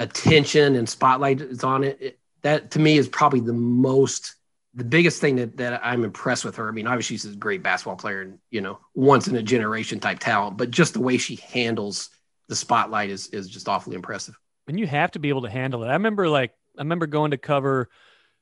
attention 0.00 0.74
and 0.74 0.88
spotlight 0.88 1.40
is 1.40 1.62
on 1.62 1.84
it, 1.84 1.98
it 2.00 2.18
that 2.42 2.72
to 2.72 2.80
me 2.80 2.98
is 2.98 3.08
probably 3.08 3.40
the 3.40 3.52
most 3.52 4.34
the 4.74 4.84
biggest 4.84 5.20
thing 5.20 5.36
that, 5.36 5.56
that 5.56 5.80
I'm 5.84 6.04
impressed 6.04 6.44
with 6.44 6.56
her, 6.56 6.68
I 6.68 6.72
mean, 6.72 6.86
obviously 6.86 7.16
she's 7.16 7.32
a 7.32 7.36
great 7.36 7.62
basketball 7.62 7.96
player 7.96 8.22
and, 8.22 8.38
you 8.50 8.60
know, 8.60 8.78
once 8.94 9.26
in 9.26 9.34
a 9.34 9.42
generation 9.42 9.98
type 9.98 10.20
talent, 10.20 10.56
but 10.56 10.70
just 10.70 10.94
the 10.94 11.00
way 11.00 11.18
she 11.18 11.36
handles 11.36 12.08
the 12.48 12.54
spotlight 12.54 13.10
is, 13.10 13.26
is 13.28 13.48
just 13.48 13.68
awfully 13.68 13.96
impressive. 13.96 14.36
And 14.68 14.78
you 14.78 14.86
have 14.86 15.10
to 15.12 15.18
be 15.18 15.28
able 15.28 15.42
to 15.42 15.50
handle 15.50 15.82
it. 15.82 15.88
I 15.88 15.94
remember 15.94 16.28
like, 16.28 16.52
I 16.78 16.82
remember 16.82 17.06
going 17.06 17.32
to 17.32 17.36
cover, 17.36 17.88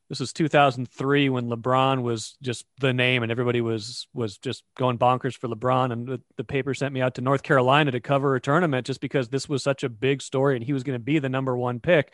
this 0.08 0.20
was 0.20 0.32
2003 0.32 1.28
when 1.28 1.48
LeBron 1.48 2.02
was 2.02 2.36
just 2.40 2.64
the 2.80 2.92
name 2.92 3.22
and 3.22 3.30
everybody 3.30 3.60
was, 3.60 4.08
was 4.14 4.38
just 4.38 4.64
going 4.76 4.98
bonkers 4.98 5.36
for 5.36 5.48
LeBron. 5.48 5.92
And 5.92 6.06
the, 6.06 6.20
the 6.36 6.44
paper 6.44 6.72
sent 6.72 6.94
me 6.94 7.02
out 7.02 7.14
to 7.16 7.20
North 7.20 7.42
Carolina 7.42 7.90
to 7.90 8.00
cover 8.00 8.34
a 8.34 8.40
tournament 8.40 8.86
just 8.86 9.00
because 9.00 9.28
this 9.28 9.48
was 9.48 9.62
such 9.62 9.84
a 9.84 9.88
big 9.88 10.22
story 10.22 10.56
and 10.56 10.64
he 10.64 10.72
was 10.72 10.82
going 10.82 10.98
to 10.98 11.04
be 11.04 11.18
the 11.18 11.28
number 11.28 11.56
one 11.56 11.78
pick 11.78 12.12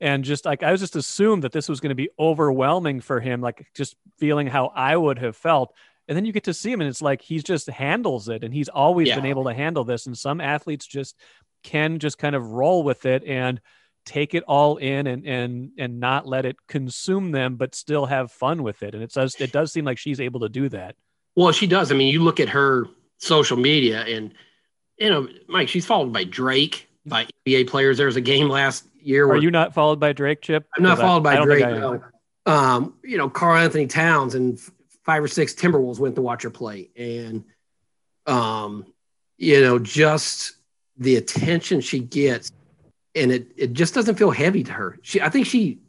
and 0.00 0.24
just 0.24 0.44
like 0.44 0.62
I 0.62 0.72
was 0.72 0.80
just 0.80 0.96
assumed 0.96 1.44
that 1.44 1.52
this 1.52 1.68
was 1.68 1.80
going 1.80 1.90
to 1.90 1.94
be 1.94 2.10
overwhelming 2.18 3.00
for 3.00 3.20
him, 3.20 3.40
like 3.40 3.66
just 3.74 3.96
feeling 4.18 4.46
how 4.46 4.66
I 4.74 4.96
would 4.96 5.18
have 5.18 5.36
felt. 5.36 5.72
And 6.08 6.16
then 6.16 6.24
you 6.24 6.32
get 6.32 6.44
to 6.44 6.54
see 6.54 6.70
him, 6.70 6.80
and 6.80 6.90
it's 6.90 7.00
like 7.00 7.22
he 7.22 7.38
just 7.38 7.68
handles 7.68 8.28
it, 8.28 8.44
and 8.44 8.52
he's 8.52 8.68
always 8.68 9.08
yeah. 9.08 9.14
been 9.14 9.26
able 9.26 9.44
to 9.44 9.54
handle 9.54 9.84
this. 9.84 10.06
And 10.06 10.16
some 10.18 10.40
athletes 10.40 10.86
just 10.86 11.16
can 11.62 11.98
just 11.98 12.18
kind 12.18 12.34
of 12.34 12.50
roll 12.50 12.82
with 12.82 13.06
it 13.06 13.24
and 13.24 13.60
take 14.04 14.34
it 14.34 14.44
all 14.44 14.76
in 14.76 15.06
and 15.06 15.26
and 15.26 15.70
and 15.78 16.00
not 16.00 16.26
let 16.26 16.44
it 16.44 16.56
consume 16.68 17.32
them, 17.32 17.56
but 17.56 17.74
still 17.74 18.06
have 18.06 18.30
fun 18.30 18.62
with 18.62 18.82
it. 18.82 18.94
And 18.94 19.02
it 19.02 19.12
does 19.12 19.34
it 19.40 19.52
does 19.52 19.72
seem 19.72 19.84
like 19.84 19.98
she's 19.98 20.20
able 20.20 20.40
to 20.40 20.48
do 20.48 20.68
that. 20.70 20.96
Well, 21.36 21.52
she 21.52 21.66
does. 21.66 21.90
I 21.90 21.94
mean, 21.94 22.12
you 22.12 22.22
look 22.22 22.40
at 22.40 22.48
her 22.50 22.86
social 23.18 23.56
media, 23.56 24.02
and 24.02 24.32
you 24.98 25.10
know, 25.10 25.28
Mike, 25.48 25.68
she's 25.68 25.86
followed 25.86 26.12
by 26.12 26.24
Drake, 26.24 26.88
by 27.04 27.26
NBA 27.46 27.68
players. 27.68 27.96
There 27.96 28.06
was 28.06 28.16
a 28.16 28.20
game 28.20 28.48
last 28.48 28.86
year. 29.00 29.28
Are 29.28 29.36
you 29.36 29.50
not 29.50 29.74
followed 29.74 29.98
by 29.98 30.12
Drake, 30.12 30.42
Chip? 30.42 30.66
I'm 30.76 30.82
not 30.82 30.98
followed 30.98 31.26
I, 31.26 31.36
by 31.36 31.40
I 31.40 31.44
Drake. 31.44 31.64
No. 31.64 32.04
Um, 32.46 32.94
you 33.02 33.16
know, 33.16 33.30
Karl-Anthony 33.30 33.86
Towns 33.86 34.34
and 34.34 34.60
five 35.04 35.22
or 35.22 35.28
six 35.28 35.54
Timberwolves 35.54 35.98
went 35.98 36.14
to 36.16 36.22
watch 36.22 36.42
her 36.42 36.50
play, 36.50 36.90
and 36.96 37.44
um, 38.26 38.86
you 39.38 39.60
know, 39.60 39.78
just 39.78 40.56
the 40.96 41.16
attention 41.16 41.80
she 41.80 41.98
gets, 41.98 42.52
and 43.14 43.32
it 43.32 43.52
it 43.56 43.72
just 43.72 43.94
doesn't 43.94 44.16
feel 44.16 44.30
heavy 44.30 44.64
to 44.64 44.72
her. 44.72 44.98
She, 45.02 45.20
I 45.20 45.28
think 45.28 45.46
she 45.46 45.80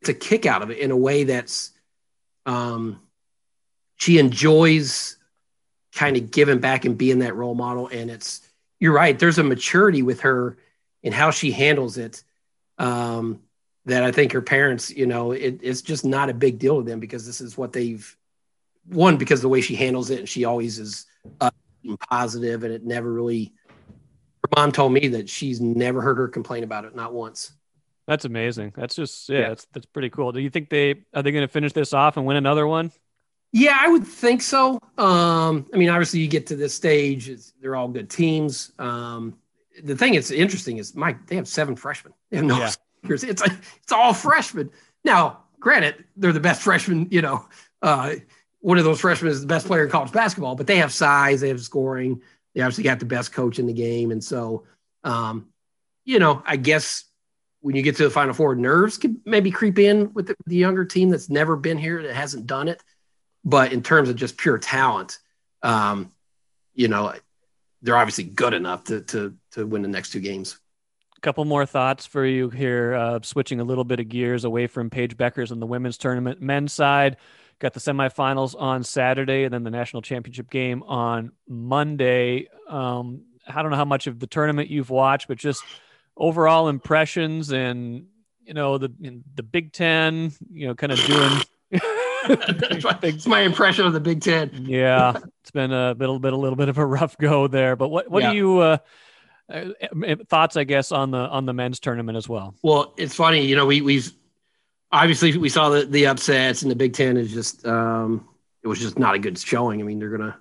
gets 0.00 0.08
a 0.08 0.14
kick 0.14 0.46
out 0.46 0.62
of 0.62 0.70
it 0.70 0.78
in 0.78 0.90
a 0.90 0.96
way 0.96 1.24
that's, 1.24 1.72
um, 2.46 3.00
she 3.96 4.18
enjoys 4.18 5.16
kind 5.92 6.16
of 6.16 6.30
giving 6.30 6.60
back 6.60 6.84
and 6.84 6.96
being 6.96 7.20
that 7.20 7.34
role 7.34 7.54
model, 7.54 7.88
and 7.88 8.10
it's 8.10 8.40
you're 8.78 8.92
right. 8.94 9.18
There's 9.18 9.38
a 9.38 9.44
maturity 9.44 10.02
with 10.02 10.20
her 10.20 10.56
in 11.02 11.12
how 11.12 11.30
she 11.30 11.50
handles 11.50 11.98
it. 11.98 12.22
Um, 12.78 13.40
that 13.86 14.04
I 14.04 14.12
think 14.12 14.32
her 14.32 14.42
parents, 14.42 14.90
you 14.90 15.06
know, 15.06 15.32
it, 15.32 15.60
it's 15.62 15.80
just 15.80 16.04
not 16.04 16.28
a 16.28 16.34
big 16.34 16.58
deal 16.58 16.76
to 16.76 16.88
them 16.88 17.00
because 17.00 17.24
this 17.24 17.40
is 17.40 17.56
what 17.56 17.72
they've 17.72 18.16
one 18.84 19.16
because 19.16 19.40
the 19.40 19.48
way 19.48 19.62
she 19.62 19.74
handles 19.74 20.10
it 20.10 20.20
and 20.20 20.28
she 20.28 20.44
always 20.44 20.78
is 20.78 21.06
positive 22.10 22.64
and 22.64 22.72
it 22.72 22.84
never 22.84 23.10
really 23.10 23.52
mom 24.54 24.72
told 24.72 24.92
me 24.92 25.08
that 25.08 25.28
she's 25.28 25.60
never 25.60 26.00
heard 26.00 26.18
her 26.18 26.28
complain 26.28 26.64
about 26.64 26.84
it 26.84 26.94
not 26.94 27.12
once. 27.12 27.52
That's 28.06 28.24
amazing. 28.24 28.72
That's 28.74 28.94
just 28.94 29.28
yeah, 29.28 29.38
yeah. 29.38 29.48
that's 29.48 29.66
that's 29.72 29.86
pretty 29.86 30.10
cool. 30.10 30.32
Do 30.32 30.40
you 30.40 30.50
think 30.50 30.70
they 30.70 31.04
are 31.14 31.22
they 31.22 31.30
going 31.30 31.46
to 31.46 31.52
finish 31.52 31.72
this 31.72 31.92
off 31.92 32.16
and 32.16 32.24
win 32.24 32.36
another 32.36 32.66
one? 32.66 32.90
Yeah 33.52 33.78
i 33.80 33.88
would 33.88 34.06
think 34.06 34.42
so. 34.42 34.80
Um 34.96 35.66
i 35.72 35.76
mean 35.76 35.90
obviously 35.90 36.20
you 36.20 36.28
get 36.28 36.46
to 36.48 36.56
this 36.56 36.74
stage 36.74 37.30
they're 37.60 37.76
all 37.76 37.88
good 37.88 38.10
teams. 38.10 38.72
Um 38.78 39.38
the 39.82 39.94
thing 39.94 40.14
that's 40.14 40.30
interesting 40.30 40.78
is 40.78 40.94
mike 40.94 41.26
they 41.26 41.36
have 41.36 41.48
seven 41.48 41.76
freshmen. 41.76 42.14
They 42.30 42.38
have 42.38 42.46
no 42.46 42.58
yeah. 42.58 42.70
it's 43.04 43.24
it's 43.24 43.92
all 43.92 44.14
freshmen. 44.14 44.70
Now 45.04 45.44
granted 45.60 46.04
they're 46.16 46.32
the 46.32 46.40
best 46.40 46.62
freshmen 46.62 47.08
you 47.10 47.20
know 47.20 47.46
uh 47.82 48.14
one 48.60 48.78
of 48.78 48.84
those 48.84 49.00
freshmen 49.00 49.30
is 49.30 49.40
the 49.40 49.46
best 49.46 49.66
player 49.66 49.84
in 49.84 49.90
college 49.90 50.12
basketball, 50.12 50.56
but 50.56 50.66
they 50.66 50.78
have 50.78 50.92
size, 50.92 51.40
they 51.40 51.48
have 51.48 51.60
scoring, 51.60 52.20
they 52.54 52.62
obviously 52.62 52.84
got 52.84 52.98
the 52.98 53.06
best 53.06 53.32
coach 53.32 53.58
in 53.58 53.66
the 53.66 53.72
game, 53.72 54.10
and 54.10 54.22
so, 54.22 54.64
um, 55.04 55.48
you 56.04 56.18
know, 56.18 56.42
I 56.46 56.56
guess 56.56 57.04
when 57.60 57.76
you 57.76 57.82
get 57.82 57.96
to 57.96 58.04
the 58.04 58.10
Final 58.10 58.34
Four, 58.34 58.54
nerves 58.54 58.98
could 58.98 59.16
maybe 59.24 59.50
creep 59.50 59.78
in 59.78 60.12
with 60.14 60.28
the, 60.28 60.36
the, 60.46 60.56
younger 60.56 60.84
team 60.84 61.10
that's 61.10 61.28
never 61.28 61.56
been 61.56 61.78
here 61.78 62.02
that 62.02 62.14
hasn't 62.14 62.46
done 62.46 62.68
it. 62.68 62.82
But 63.44 63.72
in 63.72 63.82
terms 63.82 64.08
of 64.08 64.16
just 64.16 64.36
pure 64.36 64.58
talent, 64.58 65.18
um, 65.62 66.12
you 66.74 66.88
know, 66.88 67.14
they're 67.82 67.96
obviously 67.96 68.24
good 68.24 68.54
enough 68.54 68.84
to 68.84 69.02
to 69.02 69.36
to 69.52 69.66
win 69.66 69.82
the 69.82 69.88
next 69.88 70.10
two 70.10 70.20
games. 70.20 70.58
A 71.16 71.20
couple 71.20 71.44
more 71.44 71.66
thoughts 71.66 72.06
for 72.06 72.24
you 72.24 72.48
here. 72.48 72.94
Uh, 72.94 73.18
switching 73.22 73.60
a 73.60 73.64
little 73.64 73.84
bit 73.84 73.98
of 73.98 74.08
gears 74.08 74.44
away 74.44 74.68
from 74.68 74.88
Paige 74.88 75.16
Bueckers 75.16 75.50
and 75.50 75.60
the 75.60 75.66
women's 75.66 75.98
tournament, 75.98 76.40
men's 76.40 76.72
side. 76.72 77.16
Got 77.60 77.74
the 77.74 77.80
semifinals 77.80 78.54
on 78.60 78.84
Saturday 78.84 79.44
and 79.44 79.52
then 79.52 79.64
the 79.64 79.70
national 79.70 80.02
championship 80.02 80.48
game 80.50 80.82
on 80.84 81.32
Monday. 81.48 82.48
Um, 82.68 83.22
I 83.48 83.62
don't 83.62 83.70
know 83.70 83.76
how 83.76 83.84
much 83.84 84.06
of 84.06 84.20
the 84.20 84.26
tournament 84.26 84.70
you've 84.70 84.90
watched, 84.90 85.26
but 85.26 85.38
just 85.38 85.64
overall 86.16 86.68
impressions 86.68 87.50
and 87.50 88.06
you 88.44 88.54
know 88.54 88.78
the 88.78 88.92
the 89.34 89.42
Big 89.42 89.72
Ten, 89.72 90.32
you 90.52 90.68
know, 90.68 90.74
kind 90.74 90.92
of 90.92 90.98
doing. 91.04 91.42
It's 92.30 93.26
my 93.26 93.40
impression 93.40 93.86
of 93.86 93.92
the 93.94 94.00
Big 94.00 94.20
Ten. 94.20 94.66
yeah, 94.66 95.16
it's 95.40 95.50
been 95.50 95.72
a 95.72 95.92
little 95.92 96.18
bit, 96.18 96.32
a 96.32 96.36
little 96.36 96.56
bit 96.56 96.68
of 96.68 96.76
a 96.76 96.84
rough 96.84 97.16
go 97.16 97.46
there. 97.46 97.74
But 97.76 97.88
what, 97.88 98.10
what 98.10 98.22
yeah. 98.22 98.30
do 98.32 98.36
you 98.36 98.58
uh, 98.58 98.78
uh, 99.48 99.64
thoughts, 100.28 100.56
I 100.56 100.64
guess, 100.64 100.92
on 100.92 101.10
the 101.10 101.18
on 101.18 101.46
the 101.46 101.54
men's 101.54 101.80
tournament 101.80 102.18
as 102.18 102.28
well? 102.28 102.54
Well, 102.62 102.92
it's 102.98 103.14
funny, 103.14 103.46
you 103.46 103.56
know, 103.56 103.66
we 103.66 103.80
we've 103.80 104.12
obviously 104.90 105.36
we 105.36 105.48
saw 105.48 105.70
the, 105.70 105.84
the 105.84 106.06
upsets 106.06 106.62
and 106.62 106.70
the 106.70 106.76
Big 106.76 106.94
Ten 106.94 107.16
is 107.16 107.32
just 107.32 107.66
um, 107.66 108.28
it 108.62 108.68
was 108.68 108.80
just 108.80 108.98
not 108.98 109.14
a 109.14 109.18
good 109.18 109.38
showing. 109.38 109.80
I 109.80 109.84
mean, 109.84 109.98
they're 109.98 110.10
gonna, 110.10 110.38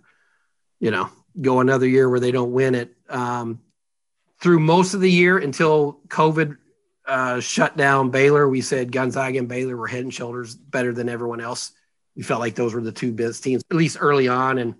you 0.80 0.92
know, 0.92 1.10
go 1.40 1.60
another 1.60 1.88
year 1.88 2.10
where 2.10 2.20
they 2.20 2.32
don't 2.32 2.52
win 2.52 2.76
it. 2.76 2.96
Um, 3.10 3.62
through 4.40 4.60
most 4.60 4.94
of 4.94 5.02
the 5.02 5.12
year 5.12 5.38
until 5.38 6.00
COVID 6.08 6.58
uh, 7.06 7.40
shut 7.40 7.78
down 7.78 8.12
Baylor, 8.12 8.48
we 8.48 8.62
said 8.62 8.92
Gonzaga 8.92 9.40
and 9.40 9.48
Baylor 9.48 9.76
were 9.76 9.88
head 9.88 10.04
and 10.04 10.14
shoulders 10.14 10.56
better 10.56 10.94
than 10.94 11.10
everyone 11.10 11.42
else. 11.42 11.72
We 12.16 12.24
felt 12.24 12.40
like 12.40 12.56
those 12.56 12.74
were 12.74 12.82
the 12.82 12.92
two 12.92 13.14
best 13.14 13.44
teams, 13.44 13.64
at 13.70 13.78
least 13.78 13.98
early 14.00 14.28
on, 14.28 14.58
and 14.58 14.76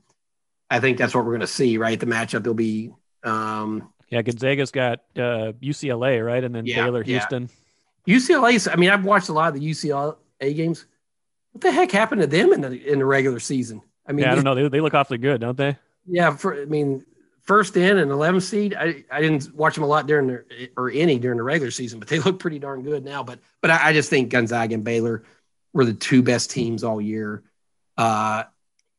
I 0.70 0.80
think 0.80 0.98
that's 0.98 1.14
what 1.14 1.24
we're 1.24 1.32
going 1.32 1.42
to 1.42 1.48
see. 1.48 1.78
Right, 1.78 2.00
the 2.00 2.06
matchup 2.06 2.46
will 2.46 2.54
be. 2.54 2.92
Um, 3.24 3.94
yeah, 4.10 4.22
Gonzaga's 4.22 4.72
got 4.72 5.00
uh, 5.16 5.54
UCLA, 5.62 6.26
right, 6.26 6.44
and 6.44 6.56
then 6.56 6.66
yeah, 6.66 6.84
Baylor, 6.84 7.04
Houston. 7.04 7.44
Yeah. 7.44 7.67
UCLA. 8.08 8.72
I 8.72 8.76
mean, 8.76 8.90
I've 8.90 9.04
watched 9.04 9.30
a 9.30 9.34
lot 9.34 9.54
of 9.54 9.60
the 9.60 9.70
UCLA 9.70 10.16
games. 10.40 10.86
What 11.52 11.62
the 11.62 11.72
heck 11.72 11.92
happened 11.92 12.22
to 12.22 12.28
them 12.28 12.54
in 12.54 12.62
the 12.62 12.92
in 12.92 13.00
the 13.00 13.06
regular 13.06 13.40
season? 13.40 13.82
I 14.08 14.14
mean, 14.14 14.24
yeah, 14.26 14.32
I 14.32 14.36
don't 14.36 14.44
know. 14.44 14.56
They, 14.56 14.68
they 14.70 14.82
look 14.82 14.94
awfully 14.94 15.18
good, 15.18 15.42
don't 15.42 15.58
they? 15.58 15.78
Yeah, 16.06 16.36
for, 16.36 16.62
I 16.62 16.66
mean, 16.66 17.06
first 17.42 17.76
in 17.76 17.98
and 17.98 18.10
11th 18.10 18.44
seed. 18.44 18.76
I, 18.78 19.04
I 19.12 19.22
didn't 19.22 19.54
watch 19.54 19.76
them 19.76 19.84
a 19.84 19.88
lot 19.88 20.08
during 20.08 20.28
the 20.28 20.70
or 20.78 20.90
any 20.90 21.20
during 21.20 21.38
the 21.38 21.44
regular 21.44 21.72
season, 21.72 22.00
but 22.00 22.08
they 22.08 22.20
look 22.26 22.40
pretty 22.40 22.60
darn 22.60 22.84
good 22.84 23.04
now. 23.04 23.24
But 23.24 23.40
but 23.62 23.72
I, 23.72 23.90
I 23.90 23.94
just 23.94 24.10
think 24.10 24.30
Gonzaga 24.30 24.76
and 24.76 24.84
Baylor 24.84 25.24
were 25.74 25.86
the 25.86 25.94
two 25.94 26.24
best 26.24 26.52
teams 26.52 26.84
all 26.84 27.02
year. 27.02 27.44
Uh, 27.98 28.44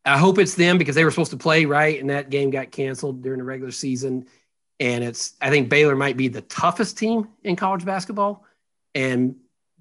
I 0.04 0.18
hope 0.18 0.38
it's 0.38 0.54
them 0.54 0.78
because 0.78 0.94
they 0.94 1.04
were 1.04 1.10
supposed 1.10 1.30
to 1.32 1.36
play 1.36 1.64
right, 1.64 2.00
and 2.00 2.10
that 2.10 2.30
game 2.30 2.50
got 2.50 2.70
canceled 2.70 3.22
during 3.22 3.38
the 3.38 3.44
regular 3.44 3.72
season. 3.72 4.26
And 4.80 5.02
it's 5.02 5.34
I 5.40 5.50
think 5.50 5.68
Baylor 5.68 5.96
might 5.96 6.16
be 6.16 6.28
the 6.28 6.42
toughest 6.42 6.98
team 6.98 7.28
in 7.42 7.56
college 7.56 7.84
basketball 7.84 8.44
and 8.94 9.36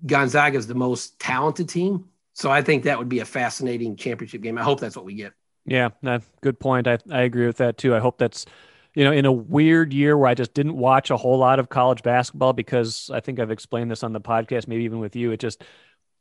Gonzaga 0.05 0.57
is 0.57 0.67
the 0.67 0.75
most 0.75 1.19
talented 1.19 1.69
team. 1.69 2.05
So 2.33 2.51
I 2.51 2.61
think 2.61 2.83
that 2.83 2.99
would 2.99 3.09
be 3.09 3.19
a 3.19 3.25
fascinating 3.25 3.95
championship 3.95 4.41
game. 4.41 4.59
I 4.59 4.63
hope 4.63 4.79
that's 4.79 4.95
what 4.95 5.05
we 5.05 5.15
get. 5.15 5.33
Yeah, 5.65 5.89
no, 6.03 6.19
good 6.41 6.59
point. 6.59 6.87
I, 6.87 6.99
I 7.09 7.21
agree 7.21 7.47
with 7.47 7.57
that 7.57 7.77
too. 7.77 7.95
I 7.95 7.99
hope 7.99 8.19
that's, 8.19 8.45
you 8.93 9.03
know, 9.03 9.11
in 9.11 9.25
a 9.25 9.31
weird 9.31 9.91
year 9.91 10.15
where 10.15 10.29
I 10.29 10.35
just 10.35 10.53
didn't 10.53 10.77
watch 10.77 11.09
a 11.09 11.17
whole 11.17 11.39
lot 11.39 11.57
of 11.57 11.69
college 11.69 12.03
basketball 12.03 12.53
because 12.53 13.09
I 13.11 13.21
think 13.21 13.39
I've 13.39 13.49
explained 13.49 13.89
this 13.89 14.03
on 14.03 14.13
the 14.13 14.21
podcast, 14.21 14.67
maybe 14.67 14.83
even 14.83 14.99
with 14.99 15.15
you. 15.15 15.31
It 15.31 15.39
just, 15.39 15.63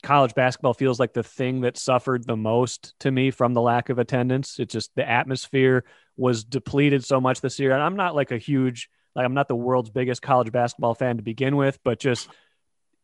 college 0.03 0.35
basketball 0.35 0.75
feels 0.75 0.99
like 0.99 1.13
the 1.13 1.23
thing 1.23 1.61
that 1.63 1.77
suffered 1.77 2.27
the 2.27 2.37
most 2.37 2.95
to 3.01 3.11
me 3.11 3.31
from 3.31 3.53
the 3.53 3.63
lack 3.63 3.89
of 3.89 3.99
attendance. 3.99 4.59
It's 4.59 4.73
just 4.73 4.95
the 4.95 5.09
atmosphere 5.09 5.85
was 6.17 6.45
depleted 6.45 7.05
so 7.05 7.21
much 7.21 7.43
this 7.43 7.59
year. 7.59 7.73
And 7.73 7.83
I'm 7.83 7.97
not 7.97 8.15
like 8.15 8.31
a 8.31 8.39
huge, 8.39 8.89
like, 9.15 9.27
I'm 9.27 9.35
not 9.35 9.49
the 9.49 9.57
world's 9.57 9.91
biggest 9.91 10.23
college 10.23 10.51
basketball 10.51 10.95
fan 10.95 11.19
to 11.19 11.23
begin 11.23 11.57
with, 11.57 11.79
but 11.85 12.01
just, 12.01 12.31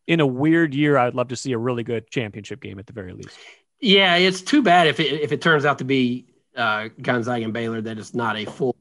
in 0.07 0.21
a 0.21 0.27
weird 0.27 0.75
year, 0.75 0.97
I'd 0.97 1.15
love 1.15 1.29
to 1.29 1.37
see 1.37 1.53
a 1.53 1.59
really 1.59 1.83
good 1.83 2.11
championship 2.11 2.61
game 2.61 2.79
at 2.79 2.87
the 2.87 2.93
very 2.93 3.13
least. 3.13 3.39
Yeah, 3.81 4.17
it's 4.17 4.41
too 4.41 4.63
bad 4.63 4.87
if 4.87 5.01
it 5.01 5.21
if 5.21 5.33
it 5.33 5.41
turns 5.41 5.65
out 5.65 5.79
to 5.79 5.85
be 5.85 6.27
uh, 6.57 6.89
Gonzaga 7.01 7.45
and 7.45 7.53
Baylor 7.53 7.81
that 7.81 7.99
it's 7.99 8.15
not 8.15 8.37
a 8.37 8.45
full 8.45 8.77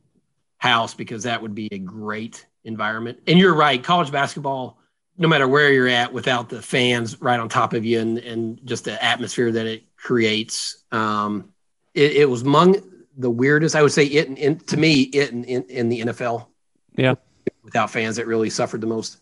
house 0.58 0.94
because 0.94 1.24
that 1.24 1.42
would 1.42 1.56
be 1.56 1.68
a 1.72 1.80
great 1.80 2.46
environment. 2.64 3.20
And 3.28 3.40
you're 3.40 3.56
right, 3.56 3.84
college 3.84 4.12
basketball, 4.12 4.80
no 5.18 5.28
matter 5.28 5.48
where 5.48 5.72
you're 5.72 5.88
at, 5.88 6.14
without 6.14 6.50
the 6.50 6.62
fans 6.62 7.20
right 7.20 7.40
on 7.40 7.50
top 7.50 7.74
of 7.74 7.84
you 7.84 8.00
and 8.00 8.18
and 8.20 8.60
just 8.66 8.86
the 8.86 9.04
atmosphere 9.04 9.52
that 9.52 9.66
it 9.66 9.84
creates, 9.98 10.84
um, 10.92 11.52
it, 11.94 12.14
it 12.14 12.30
was 12.30 12.44
among 12.44 12.76
the 13.18 13.30
weirdest. 13.30 13.76
I 13.76 13.82
would 13.82 13.92
say 13.92 14.06
it 14.06 14.28
in, 14.38 14.60
to 14.60 14.78
me 14.78 15.02
it 15.02 15.32
in, 15.32 15.44
in, 15.46 15.64
in 15.64 15.90
the 15.90 16.02
NFL. 16.02 16.48
Yeah, 16.96 17.16
without 17.64 17.90
fans, 17.90 18.18
it 18.18 18.28
really 18.28 18.50
suffered 18.50 18.82
the 18.82 18.88
most. 18.88 19.18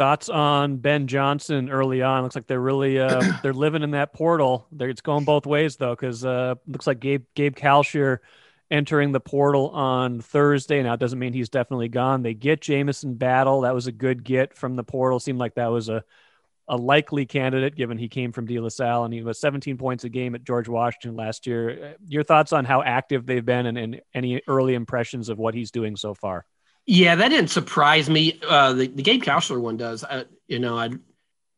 Thoughts 0.00 0.30
on 0.30 0.78
Ben 0.78 1.08
Johnson 1.08 1.68
early 1.68 2.00
on? 2.00 2.22
Looks 2.22 2.34
like 2.34 2.46
they're 2.46 2.58
really 2.58 2.98
uh, 2.98 3.22
they're 3.42 3.52
living 3.52 3.82
in 3.82 3.90
that 3.90 4.14
portal. 4.14 4.66
They're, 4.72 4.88
it's 4.88 5.02
going 5.02 5.26
both 5.26 5.44
ways 5.44 5.76
though, 5.76 5.94
because 5.94 6.24
uh, 6.24 6.54
looks 6.66 6.86
like 6.86 7.00
Gabe 7.00 7.24
Gabe 7.34 7.54
Kalscheur 7.54 8.20
entering 8.70 9.12
the 9.12 9.20
portal 9.20 9.68
on 9.68 10.22
Thursday. 10.22 10.82
Now 10.82 10.94
it 10.94 11.00
doesn't 11.00 11.18
mean 11.18 11.34
he's 11.34 11.50
definitely 11.50 11.88
gone. 11.88 12.22
They 12.22 12.32
get 12.32 12.62
Jamison 12.62 13.16
Battle. 13.16 13.60
That 13.60 13.74
was 13.74 13.88
a 13.88 13.92
good 13.92 14.24
get 14.24 14.56
from 14.56 14.74
the 14.74 14.84
portal. 14.84 15.20
Seemed 15.20 15.38
like 15.38 15.56
that 15.56 15.70
was 15.70 15.90
a 15.90 16.02
a 16.66 16.78
likely 16.78 17.26
candidate 17.26 17.76
given 17.76 17.98
he 17.98 18.08
came 18.08 18.32
from 18.32 18.46
De 18.46 18.58
La 18.58 18.70
Salle 18.70 19.04
and 19.04 19.12
he 19.12 19.22
was 19.22 19.38
17 19.38 19.76
points 19.76 20.04
a 20.04 20.08
game 20.08 20.34
at 20.34 20.44
George 20.44 20.66
Washington 20.66 21.14
last 21.14 21.46
year. 21.46 21.96
Your 22.08 22.22
thoughts 22.22 22.54
on 22.54 22.64
how 22.64 22.82
active 22.82 23.26
they've 23.26 23.44
been 23.44 23.66
and, 23.66 23.76
and 23.76 24.00
any 24.14 24.40
early 24.48 24.72
impressions 24.72 25.28
of 25.28 25.38
what 25.38 25.52
he's 25.52 25.70
doing 25.70 25.94
so 25.94 26.14
far? 26.14 26.46
Yeah, 26.86 27.14
that 27.14 27.28
didn't 27.28 27.50
surprise 27.50 28.10
me. 28.10 28.40
Uh, 28.46 28.72
the, 28.72 28.86
the 28.88 29.02
Gabe 29.02 29.22
Kalscheur 29.22 29.60
one 29.60 29.76
does. 29.76 30.02
I, 30.04 30.24
you 30.48 30.58
know, 30.58 30.78
I'm 30.78 31.02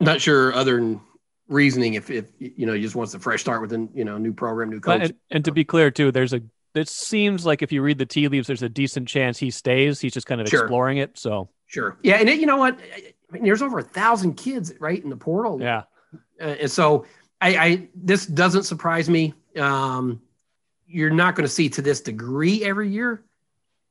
not 0.01 0.21
sure 0.21 0.53
other 0.53 0.77
than 0.77 1.01
reasoning 1.49 1.95
if, 1.95 2.11
if 2.11 2.27
you 2.39 2.67
know 2.67 2.73
he 2.73 2.81
just 2.81 2.95
wants 2.95 3.15
a 3.15 3.19
fresh 3.19 3.41
start 3.41 3.61
with 3.61 3.73
a 3.73 3.89
you 3.95 4.05
know 4.05 4.19
new 4.19 4.33
program, 4.33 4.71
new 4.71 4.81
coach. 4.81 5.03
And, 5.03 5.15
and, 5.31 5.45
to 5.45 5.53
be 5.53 5.65
clear 5.65 5.91
too, 5.91 6.11
there's 6.11 6.33
a 6.33 6.43
it 6.75 6.89
seems 6.89 7.45
like 7.45 7.63
if 7.63 7.71
you 7.71 7.83
read 7.83 7.99
the 7.99 8.07
tea 8.07 8.29
leaves, 8.29 8.47
there's 8.47 8.63
a 8.63 8.69
decent 8.69 9.07
chance 9.07 9.39
he 9.39 9.51
stays. 9.51 10.01
He's 10.01 10.15
just 10.15 10.27
kind 10.27 10.41
of 10.41 10.49
sure. 10.49 10.63
exploring 10.63 10.99
it. 10.99 11.19
So 11.19 11.51
sure, 11.67 11.99
yeah, 12.03 12.17
and 12.17 12.29
it, 12.29 12.41
you 12.41 12.47
know 12.47 12.57
what? 12.57 12.79
I 12.79 13.33
mean, 13.33 13.45
there's 13.45 13.63
over 13.63 13.79
a 13.79 13.83
thousand 13.83 14.35
kids 14.35 14.73
right 14.81 15.03
in 15.03 15.11
the 15.11 15.17
portal. 15.17 15.61
Yeah, 15.61 15.85
uh, 16.41 16.45
and 16.45 16.71
so 16.71 17.07
I, 17.41 17.57
I 17.57 17.89
this 17.95 18.27
doesn't 18.27 18.65
surprise 18.65 19.09
me. 19.09 19.35
Um, 19.57 20.23
you're 20.87 21.11
not 21.11 21.37
going 21.37 21.47
to 21.47 21.53
see 21.53 21.69
to 21.71 21.83
this 21.83 22.01
degree 22.01 22.65
every 22.65 22.91
year 22.91 23.23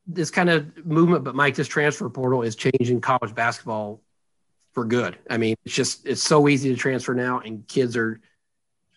this 0.07 0.31
kind 0.31 0.49
of 0.49 0.85
movement, 0.85 1.23
but 1.23 1.35
Mike, 1.35 1.55
this 1.55 1.67
transfer 1.67 2.09
portal 2.09 2.41
is 2.41 2.55
changing 2.55 3.01
college 3.01 3.33
basketball 3.35 4.01
for 4.73 4.85
good. 4.85 5.17
I 5.29 5.37
mean, 5.37 5.55
it's 5.65 5.75
just 5.75 6.07
it's 6.07 6.21
so 6.21 6.47
easy 6.47 6.69
to 6.69 6.75
transfer 6.75 7.13
now, 7.13 7.39
and 7.39 7.67
kids 7.67 7.95
are 7.95 8.19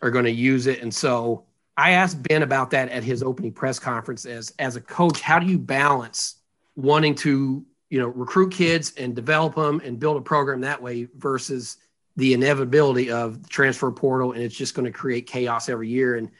are 0.03 0.11
going 0.11 0.25
to 0.25 0.31
use 0.31 0.67
it. 0.67 0.83
And 0.83 0.95
so 0.95 1.45
I 1.77 1.93
asked 1.93 2.23
Ben 2.23 2.43
about 2.43 2.71
that 2.71 2.91
at 2.91 3.03
his 3.03 3.23
opening 3.23 3.53
press 3.53 3.79
conference 3.79 4.27
as 4.27 4.53
as 4.59 4.77
a 4.77 4.81
coach, 4.81 5.21
how 5.21 5.39
do 5.39 5.47
you 5.47 5.59
balance 5.59 6.37
wanting 6.77 7.15
to, 7.15 7.65
you 7.91 7.99
know, 7.99 8.09
recruit 8.09 8.53
kids 8.53 8.95
and 8.97 9.15
develop 9.15 9.55
them 9.55 9.81
and 9.85 9.99
build 9.99 10.17
a 10.17 10.21
program 10.21 10.61
that 10.63 10.81
way 10.81 11.09
versus 11.17 11.77
the 12.17 12.35
inevitability 12.35 13.11
of 13.11 13.43
the 13.43 13.49
transfer 13.49 13.91
portal 13.91 14.33
and 14.33 14.43
it's 14.43 14.55
just 14.55 14.75
going 14.75 14.85
to 14.85 14.93
create 14.93 15.27
chaos 15.27 15.69
every 15.69 15.89
year 15.89 16.17
and 16.17 16.31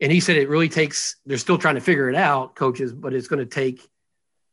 and 0.00 0.10
he 0.10 0.18
said 0.18 0.36
it 0.36 0.48
really 0.48 0.68
takes 0.68 1.16
they're 1.24 1.38
still 1.38 1.58
trying 1.58 1.76
to 1.76 1.80
figure 1.80 2.08
it 2.08 2.16
out 2.16 2.56
coaches 2.56 2.92
but 2.92 3.14
it's 3.14 3.28
going 3.28 3.38
to 3.38 3.46
take 3.46 3.88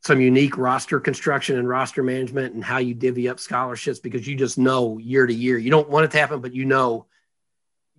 some 0.02 0.20
unique 0.20 0.58
roster 0.58 1.00
construction 1.00 1.58
and 1.58 1.68
roster 1.68 2.04
management 2.04 2.54
and 2.54 2.64
how 2.64 2.80
you 2.80 2.94
divvy 2.94 3.30
up 3.30 3.40
scholarships 3.40 4.00
because 4.00 4.28
you 4.28 4.36
just 4.36 4.58
know 4.58 4.98
year 4.98 5.26
to 5.28 5.34
year 5.34 5.58
you 5.58 5.70
don't 5.70 5.90
want 5.90 6.06
it 6.06 6.12
to 6.12 6.18
happen 6.18 6.42
but 6.42 6.54
you 6.54 6.66
know 6.66 7.06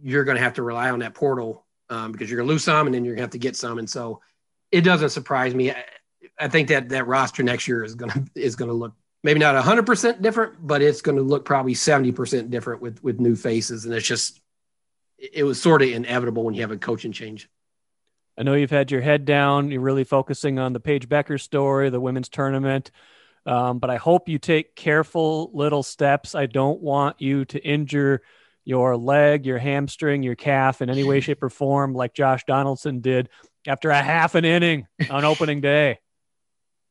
you're 0.03 0.25
going 0.25 0.37
to 0.37 0.43
have 0.43 0.55
to 0.55 0.63
rely 0.63 0.91
on 0.91 0.99
that 0.99 1.15
portal 1.15 1.65
um, 1.89 2.13
because 2.13 2.31
you're 2.31 2.39
going 2.39 2.49
to 2.49 2.53
lose 2.53 2.65
some 2.65 2.87
and 2.87 2.95
then 2.95 3.05
you're 3.05 3.15
going 3.15 3.21
to 3.21 3.25
have 3.25 3.31
to 3.31 3.39
get 3.39 3.57
some. 3.57 3.79
And 3.79 3.89
so 3.89 4.21
it 4.71 4.81
doesn't 4.81 5.11
surprise 5.11 5.55
me. 5.55 5.71
I, 5.71 5.85
I 6.39 6.49
think 6.49 6.69
that 6.69 6.89
that 6.89 7.07
roster 7.07 7.43
next 7.43 7.69
year 7.69 7.85
is 7.85 7.95
going 7.95 8.11
to 8.13 8.25
is 8.35 8.57
going 8.57 8.71
to 8.71 8.75
look 8.75 8.95
maybe 9.23 9.39
not 9.39 9.63
100% 9.63 10.21
different, 10.21 10.67
but 10.67 10.83
it's 10.83 11.03
going 11.03 11.17
to 11.17 11.23
look 11.23 11.45
probably 11.45 11.75
70% 11.75 12.51
different 12.51 12.83
with 12.83 13.03
with 13.03 13.21
new 13.21 13.37
faces. 13.37 13.85
And 13.85 13.95
it's 13.95 14.07
just 14.07 14.41
it 15.19 15.45
was 15.45 15.61
sort 15.61 15.83
of 15.83 15.89
inevitable 15.89 16.45
when 16.45 16.55
you 16.55 16.63
have 16.63 16.73
a 16.73 16.77
coaching 16.77 17.13
change. 17.13 17.49
I 18.39 18.43
know 18.43 18.55
you've 18.55 18.71
had 18.71 18.91
your 18.91 19.01
head 19.03 19.25
down. 19.25 19.71
You're 19.71 19.81
really 19.81 20.05
focusing 20.05 20.59
on 20.59 20.73
the 20.73 20.81
Paige 20.81 21.09
Buecker 21.09 21.41
story, 21.41 21.91
the 21.91 22.01
women's 22.01 22.29
tournament. 22.29 22.91
Um, 23.45 23.79
but 23.79 23.91
I 23.91 23.97
hope 23.97 24.29
you 24.29 24.39
take 24.39 24.77
careful 24.77 25.51
little 25.53 25.83
steps. 25.83 26.35
I 26.35 26.47
don't 26.47 26.81
want 26.81 27.21
you 27.21 27.45
to 27.47 27.63
injure 27.63 28.23
your 28.65 28.97
leg, 28.97 29.45
your 29.45 29.59
hamstring, 29.59 30.23
your 30.23 30.37
calf 30.37 30.81
in 30.81 30.89
any 30.89 31.05
way, 31.05 31.21
shape, 31.21 31.43
or 31.43 31.51
form, 31.51 31.95
like 31.95 32.15
Josh 32.15 32.45
Donaldson 32.47 33.01
did 33.01 33.29
after 33.67 33.91
a 33.91 34.01
half 34.01 34.35
an 34.35 34.45
inning 34.45 34.87
on 35.11 35.25
opening 35.25 35.61
day. 35.61 35.99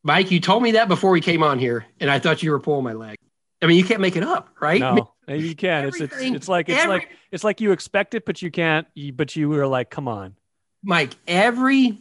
Mike, 0.02 0.30
you 0.30 0.40
told 0.40 0.62
me 0.62 0.72
that 0.72 0.88
before 0.88 1.10
we 1.10 1.20
came 1.20 1.42
on 1.42 1.58
here, 1.58 1.86
and 2.00 2.10
I 2.10 2.18
thought 2.18 2.42
you 2.42 2.50
were 2.50 2.60
pulling 2.60 2.84
my 2.84 2.92
leg. 2.92 3.16
I 3.62 3.66
mean, 3.66 3.78
you 3.78 3.84
can't 3.84 4.00
make 4.00 4.16
it 4.16 4.24
up, 4.24 4.48
right? 4.60 4.80
No, 4.80 5.12
you 5.28 5.54
can. 5.54 5.86
It's, 5.86 6.00
it's 6.00 6.16
it's 6.18 6.48
like 6.48 6.68
it's 6.68 6.80
every, 6.80 6.94
like 6.94 7.08
it's 7.30 7.44
like 7.44 7.60
you 7.60 7.70
expect 7.70 8.14
it, 8.14 8.24
but 8.24 8.42
you 8.42 8.50
can't. 8.50 8.86
But 9.14 9.36
you 9.36 9.48
were 9.48 9.68
like, 9.68 9.90
come 9.90 10.08
on, 10.08 10.34
Mike. 10.82 11.14
Every 11.26 11.98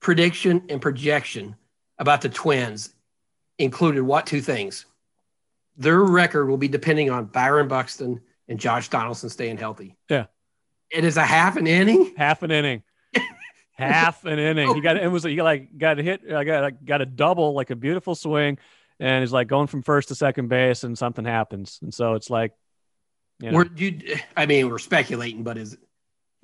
prediction 0.00 0.62
and 0.68 0.80
projection 0.80 1.56
about 1.98 2.20
the 2.20 2.28
Twins 2.28 2.90
included 3.58 4.02
what 4.02 4.26
two 4.26 4.40
things? 4.40 4.86
Their 5.76 6.00
record 6.00 6.46
will 6.46 6.58
be 6.58 6.68
depending 6.68 7.10
on 7.10 7.26
Byron 7.26 7.68
Buxton 7.68 8.20
and 8.48 8.60
Josh 8.60 8.88
Donaldson 8.88 9.28
staying 9.28 9.56
healthy. 9.56 9.96
Yeah. 10.08 10.26
It 10.90 11.04
is 11.04 11.16
a 11.16 11.24
half 11.24 11.56
an 11.56 11.66
inning. 11.66 12.14
Half 12.16 12.42
an 12.42 12.50
inning. 12.50 12.82
half 13.72 14.24
an 14.24 14.38
inning. 14.38 14.74
He 14.74 14.80
got 14.80 14.96
it 14.96 15.08
was 15.08 15.24
he 15.24 15.42
like 15.42 15.76
got 15.76 15.98
hit. 15.98 16.20
I 16.32 16.44
got 16.44 16.84
got 16.84 17.00
a 17.00 17.06
double, 17.06 17.54
like 17.54 17.70
a 17.70 17.76
beautiful 17.76 18.14
swing, 18.14 18.58
and 19.00 19.22
he's 19.22 19.32
like 19.32 19.48
going 19.48 19.66
from 19.66 19.82
first 19.82 20.08
to 20.08 20.14
second 20.14 20.48
base, 20.48 20.84
and 20.84 20.96
something 20.96 21.24
happens, 21.24 21.80
and 21.82 21.92
so 21.92 22.14
it's 22.14 22.30
like, 22.30 22.52
you 23.40 23.50
know. 23.50 23.64
you, 23.76 24.18
I 24.36 24.46
mean, 24.46 24.68
we're 24.68 24.78
speculating, 24.78 25.42
but 25.42 25.58
is 25.58 25.76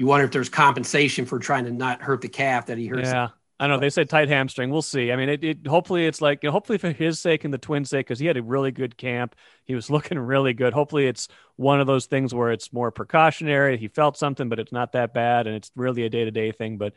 you 0.00 0.06
wonder 0.06 0.24
if 0.24 0.30
there's 0.30 0.48
compensation 0.48 1.26
for 1.26 1.38
trying 1.38 1.66
to 1.66 1.70
not 1.70 2.00
hurt 2.00 2.22
the 2.22 2.28
calf 2.28 2.64
that 2.66 2.78
he 2.78 2.86
hurt. 2.86 3.04
Yeah. 3.04 3.28
I 3.58 3.66
know 3.66 3.78
they 3.78 3.90
said 3.90 4.08
tight 4.08 4.30
hamstring. 4.30 4.70
We'll 4.70 4.80
see. 4.80 5.12
I 5.12 5.16
mean, 5.16 5.28
it, 5.28 5.44
it 5.44 5.66
hopefully 5.66 6.06
it's 6.06 6.22
like 6.22 6.42
you 6.42 6.48
know, 6.48 6.52
hopefully 6.52 6.78
for 6.78 6.90
his 6.90 7.20
sake 7.20 7.44
and 7.44 7.52
the 7.52 7.58
twins' 7.58 7.90
sake 7.90 8.06
because 8.06 8.18
he 8.18 8.24
had 8.24 8.38
a 8.38 8.42
really 8.42 8.70
good 8.70 8.96
camp. 8.96 9.36
He 9.66 9.74
was 9.74 9.90
looking 9.90 10.18
really 10.18 10.54
good. 10.54 10.72
Hopefully 10.72 11.06
it's 11.06 11.28
one 11.56 11.82
of 11.82 11.86
those 11.86 12.06
things 12.06 12.32
where 12.32 12.50
it's 12.50 12.72
more 12.72 12.90
precautionary. 12.90 13.76
He 13.76 13.88
felt 13.88 14.16
something, 14.16 14.48
but 14.48 14.58
it's 14.58 14.72
not 14.72 14.92
that 14.92 15.12
bad, 15.12 15.46
and 15.46 15.54
it's 15.54 15.70
really 15.76 16.04
a 16.04 16.08
day 16.08 16.24
to 16.24 16.30
day 16.30 16.50
thing. 16.50 16.78
But 16.78 16.94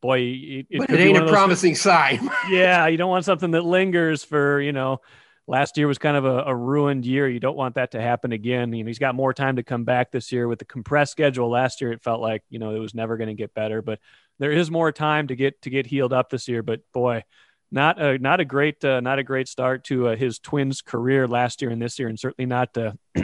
boy, 0.00 0.20
it, 0.20 0.66
it, 0.70 0.78
but 0.78 0.88
it 0.88 1.00
ain't 1.00 1.18
a 1.18 1.26
promising 1.28 1.72
things. 1.72 1.82
sign. 1.82 2.30
yeah, 2.50 2.86
you 2.86 2.96
don't 2.96 3.10
want 3.10 3.26
something 3.26 3.50
that 3.50 3.66
lingers 3.66 4.24
for 4.24 4.58
you 4.58 4.72
know. 4.72 5.02
Last 5.48 5.78
year 5.78 5.88
was 5.88 5.96
kind 5.96 6.16
of 6.16 6.26
a, 6.26 6.42
a, 6.42 6.54
ruined 6.54 7.06
year. 7.06 7.26
You 7.26 7.40
don't 7.40 7.56
want 7.56 7.76
that 7.76 7.92
to 7.92 8.02
happen 8.02 8.32
again. 8.32 8.70
You 8.74 8.84
know, 8.84 8.88
he's 8.88 8.98
got 8.98 9.14
more 9.14 9.32
time 9.32 9.56
to 9.56 9.62
come 9.62 9.84
back 9.84 10.12
this 10.12 10.30
year 10.30 10.46
with 10.46 10.58
the 10.58 10.66
compressed 10.66 11.12
schedule. 11.12 11.48
Last 11.48 11.80
year, 11.80 11.90
it 11.90 12.02
felt 12.02 12.20
like 12.20 12.42
you 12.50 12.58
know 12.58 12.76
it 12.76 12.78
was 12.78 12.94
never 12.94 13.16
going 13.16 13.28
to 13.28 13.34
get 13.34 13.54
better, 13.54 13.80
but 13.80 13.98
there 14.38 14.52
is 14.52 14.70
more 14.70 14.92
time 14.92 15.28
to 15.28 15.36
get 15.36 15.62
to 15.62 15.70
get 15.70 15.86
healed 15.86 16.12
up 16.12 16.28
this 16.28 16.48
year. 16.48 16.62
But 16.62 16.82
boy, 16.92 17.24
not 17.70 17.98
a 18.00 18.18
not 18.18 18.40
a 18.40 18.44
great 18.44 18.84
uh, 18.84 19.00
not 19.00 19.18
a 19.18 19.22
great 19.22 19.48
start 19.48 19.84
to 19.84 20.08
uh, 20.08 20.16
his 20.16 20.38
Twins 20.38 20.82
career 20.82 21.26
last 21.26 21.62
year 21.62 21.70
and 21.70 21.80
this 21.80 21.98
year, 21.98 22.08
and 22.08 22.20
certainly 22.20 22.46
not 22.46 22.76
uh, 22.76 22.92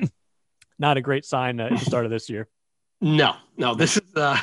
not 0.78 0.96
a 0.96 1.02
great 1.02 1.26
sign 1.26 1.60
uh, 1.60 1.66
at 1.66 1.78
the 1.78 1.84
start 1.84 2.06
of 2.06 2.10
this 2.10 2.30
year. 2.30 2.48
No, 3.02 3.36
no, 3.58 3.74
this 3.74 3.98
is 3.98 4.16
uh, 4.16 4.40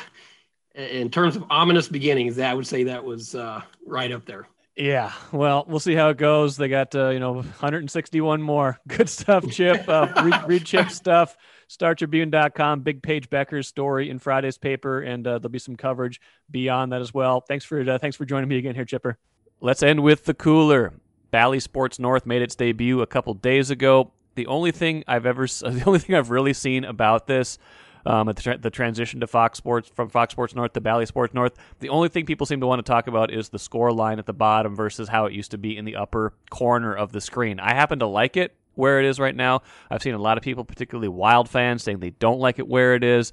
in 0.76 1.10
terms 1.10 1.34
of 1.34 1.44
ominous 1.50 1.88
beginnings. 1.88 2.38
I 2.38 2.54
would 2.54 2.66
say 2.66 2.84
that 2.84 3.04
was 3.04 3.34
uh, 3.34 3.60
right 3.86 4.12
up 4.12 4.24
there. 4.24 4.46
Yeah, 4.76 5.12
well, 5.32 5.64
we'll 5.68 5.80
see 5.80 5.94
how 5.94 6.08
it 6.08 6.16
goes. 6.16 6.56
They 6.56 6.68
got 6.68 6.94
uh, 6.94 7.10
you 7.10 7.20
know 7.20 7.34
161 7.34 8.40
more. 8.40 8.78
Good 8.88 9.08
stuff, 9.08 9.48
Chip. 9.50 9.86
Uh, 9.86 10.10
read, 10.24 10.48
read 10.48 10.64
Chip 10.64 10.90
stuff. 10.90 11.36
StarTribune.com. 11.68 12.80
Big 12.80 13.02
Paige 13.02 13.30
Bueckers' 13.30 13.66
story 13.66 14.10
in 14.10 14.18
Friday's 14.18 14.58
paper, 14.58 15.00
and 15.00 15.26
uh, 15.26 15.38
there'll 15.38 15.50
be 15.50 15.58
some 15.58 15.76
coverage 15.76 16.20
beyond 16.50 16.92
that 16.92 17.00
as 17.00 17.12
well. 17.12 17.40
Thanks 17.40 17.64
for 17.64 17.80
uh, 17.80 17.98
thanks 17.98 18.16
for 18.16 18.24
joining 18.24 18.48
me 18.48 18.56
again 18.56 18.74
here, 18.74 18.86
Chipper. 18.86 19.18
Let's 19.60 19.82
end 19.82 20.02
with 20.02 20.24
the 20.24 20.34
cooler. 20.34 20.94
Bally 21.30 21.60
Sports 21.60 21.98
North 21.98 22.26
made 22.26 22.42
its 22.42 22.54
debut 22.54 23.00
a 23.00 23.06
couple 23.06 23.34
days 23.34 23.70
ago. 23.70 24.12
The 24.34 24.46
only 24.46 24.70
thing 24.70 25.04
I've 25.06 25.26
ever, 25.26 25.46
the 25.46 25.82
only 25.86 25.98
thing 25.98 26.16
I've 26.16 26.30
really 26.30 26.52
seen 26.54 26.84
about 26.84 27.26
this 27.26 27.58
um, 28.06 28.26
the, 28.26 28.34
tra- 28.34 28.58
the, 28.58 28.70
transition 28.70 29.20
to 29.20 29.26
Fox 29.26 29.58
Sports 29.58 29.90
from 29.94 30.08
Fox 30.08 30.32
Sports 30.32 30.54
North 30.54 30.72
to 30.72 30.80
Bally 30.80 31.06
Sports 31.06 31.34
North. 31.34 31.54
The 31.80 31.88
only 31.88 32.08
thing 32.08 32.26
people 32.26 32.46
seem 32.46 32.60
to 32.60 32.66
want 32.66 32.84
to 32.84 32.90
talk 32.90 33.06
about 33.06 33.32
is 33.32 33.48
the 33.48 33.58
score 33.58 33.92
line 33.92 34.18
at 34.18 34.26
the 34.26 34.32
bottom 34.32 34.74
versus 34.74 35.08
how 35.08 35.26
it 35.26 35.32
used 35.32 35.50
to 35.52 35.58
be 35.58 35.76
in 35.76 35.84
the 35.84 35.96
upper 35.96 36.32
corner 36.50 36.94
of 36.94 37.12
the 37.12 37.20
screen. 37.20 37.60
I 37.60 37.74
happen 37.74 37.98
to 38.00 38.06
like 38.06 38.36
it 38.36 38.56
where 38.74 38.98
it 38.98 39.04
is 39.04 39.20
right 39.20 39.36
now. 39.36 39.62
I've 39.90 40.02
seen 40.02 40.14
a 40.14 40.18
lot 40.18 40.38
of 40.38 40.44
people, 40.44 40.64
particularly 40.64 41.08
Wild 41.08 41.48
fans, 41.48 41.82
saying 41.82 42.00
they 42.00 42.10
don't 42.10 42.40
like 42.40 42.58
it 42.58 42.66
where 42.66 42.94
it 42.94 43.04
is. 43.04 43.32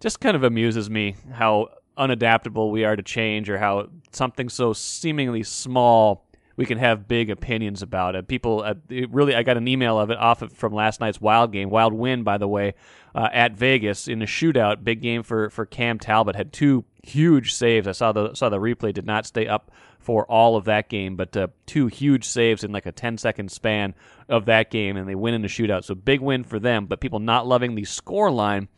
Just 0.00 0.20
kind 0.20 0.36
of 0.36 0.42
amuses 0.42 0.90
me 0.90 1.16
how 1.32 1.68
unadaptable 1.96 2.70
we 2.70 2.84
are 2.84 2.96
to 2.96 3.02
change 3.02 3.48
or 3.48 3.58
how 3.58 3.88
something 4.12 4.48
so 4.48 4.72
seemingly 4.72 5.42
small 5.42 6.25
we 6.56 6.66
can 6.66 6.78
have 6.78 7.06
big 7.06 7.30
opinions 7.30 7.82
about 7.82 8.14
it. 8.14 8.28
People 8.28 8.62
uh, 8.62 8.74
it 8.88 9.10
really, 9.10 9.34
I 9.34 9.42
got 9.42 9.56
an 9.56 9.68
email 9.68 9.98
of 9.98 10.10
it 10.10 10.18
off 10.18 10.42
of, 10.42 10.52
from 10.52 10.72
last 10.72 11.00
night's 11.00 11.20
Wild 11.20 11.52
game. 11.52 11.70
Wild 11.70 11.92
win, 11.92 12.22
by 12.22 12.38
the 12.38 12.48
way, 12.48 12.74
uh, 13.14 13.28
at 13.32 13.52
Vegas 13.52 14.08
in 14.08 14.22
a 14.22 14.26
shootout. 14.26 14.82
Big 14.82 15.02
game 15.02 15.22
for 15.22 15.50
for 15.50 15.66
Cam 15.66 15.98
Talbot. 15.98 16.36
Had 16.36 16.52
two 16.52 16.84
huge 17.02 17.54
saves. 17.54 17.86
I 17.86 17.92
saw 17.92 18.12
the 18.12 18.34
saw 18.34 18.48
the 18.48 18.58
replay. 18.58 18.94
Did 18.94 19.06
not 19.06 19.26
stay 19.26 19.46
up 19.46 19.70
for 20.06 20.24
all 20.26 20.56
of 20.56 20.64
that 20.66 20.88
game, 20.88 21.16
but 21.16 21.36
uh, 21.36 21.48
two 21.66 21.88
huge 21.88 22.24
saves 22.24 22.62
in 22.62 22.70
like 22.70 22.86
a 22.86 22.92
10 22.92 23.18
second 23.18 23.50
span 23.50 23.92
of 24.28 24.44
that 24.44 24.70
game, 24.70 24.96
and 24.96 25.08
they 25.08 25.16
win 25.16 25.34
in 25.34 25.42
the 25.42 25.48
shootout. 25.48 25.82
So 25.82 25.96
big 25.96 26.20
win 26.20 26.44
for 26.44 26.60
them. 26.60 26.86
But 26.86 27.00
people 27.00 27.18
not 27.18 27.44
loving 27.44 27.74
the 27.74 27.84
score 27.84 28.30
line 28.30 28.68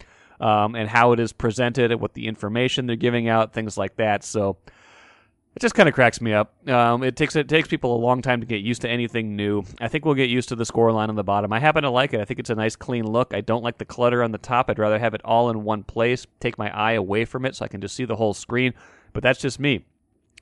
um, 0.41 0.75
and 0.75 0.89
how 0.89 1.13
it 1.13 1.21
is 1.21 1.35
presented, 1.35 1.93
and 1.93 2.01
what 2.01 2.15
the 2.15 2.27
information 2.27 2.87
they're 2.87 2.97
giving 2.97 3.29
out, 3.29 3.53
things 3.53 3.77
like 3.77 3.97
that. 3.97 4.25
So 4.25 4.57
it 5.59 5.61
just 5.61 5.75
kind 5.75 5.89
of 5.89 5.95
cracks 5.97 6.21
me 6.21 6.33
up. 6.33 6.55
Um, 6.69 7.03
it 7.03 7.17
takes 7.17 7.35
it 7.35 7.49
takes 7.49 7.67
people 7.67 7.97
a 7.97 7.99
long 7.99 8.23
time 8.23 8.39
to 8.39 8.47
get 8.47 8.61
used 8.61 8.83
to 8.83 8.89
anything 8.89 9.35
new. 9.35 9.65
I 9.81 9.89
think 9.89 10.05
we'll 10.05 10.15
get 10.15 10.31
used 10.31 10.51
to 10.51 10.55
the 10.55 10.65
score 10.65 10.93
line 10.93 11.09
on 11.09 11.17
the 11.17 11.25
bottom. 11.25 11.53
I 11.53 11.59
happen 11.59 11.83
to 11.83 11.91
like 11.91 12.15
it. 12.15 12.21
I 12.21 12.25
think 12.25 12.39
it's 12.39 12.51
a 12.51 12.55
nice 12.55 12.77
clean 12.77 13.05
look. 13.05 13.35
I 13.35 13.41
don't 13.41 13.65
like 13.65 13.77
the 13.77 13.85
clutter 13.85 14.23
on 14.23 14.31
the 14.31 14.39
top. 14.39 14.71
I'd 14.71 14.79
rather 14.79 15.01
have 15.01 15.15
it 15.15 15.21
all 15.25 15.51
in 15.51 15.65
one 15.65 15.83
place. 15.83 16.29
Take 16.39 16.59
my 16.59 16.71
eye 16.73 16.93
away 16.93 17.25
from 17.25 17.45
it 17.45 17.57
so 17.57 17.65
I 17.65 17.69
can 17.69 17.81
just 17.81 17.97
see 17.97 18.05
the 18.05 18.15
whole 18.15 18.35
screen. 18.35 18.73
But 19.13 19.25
that's 19.25 19.41
just 19.41 19.59
me. 19.59 19.85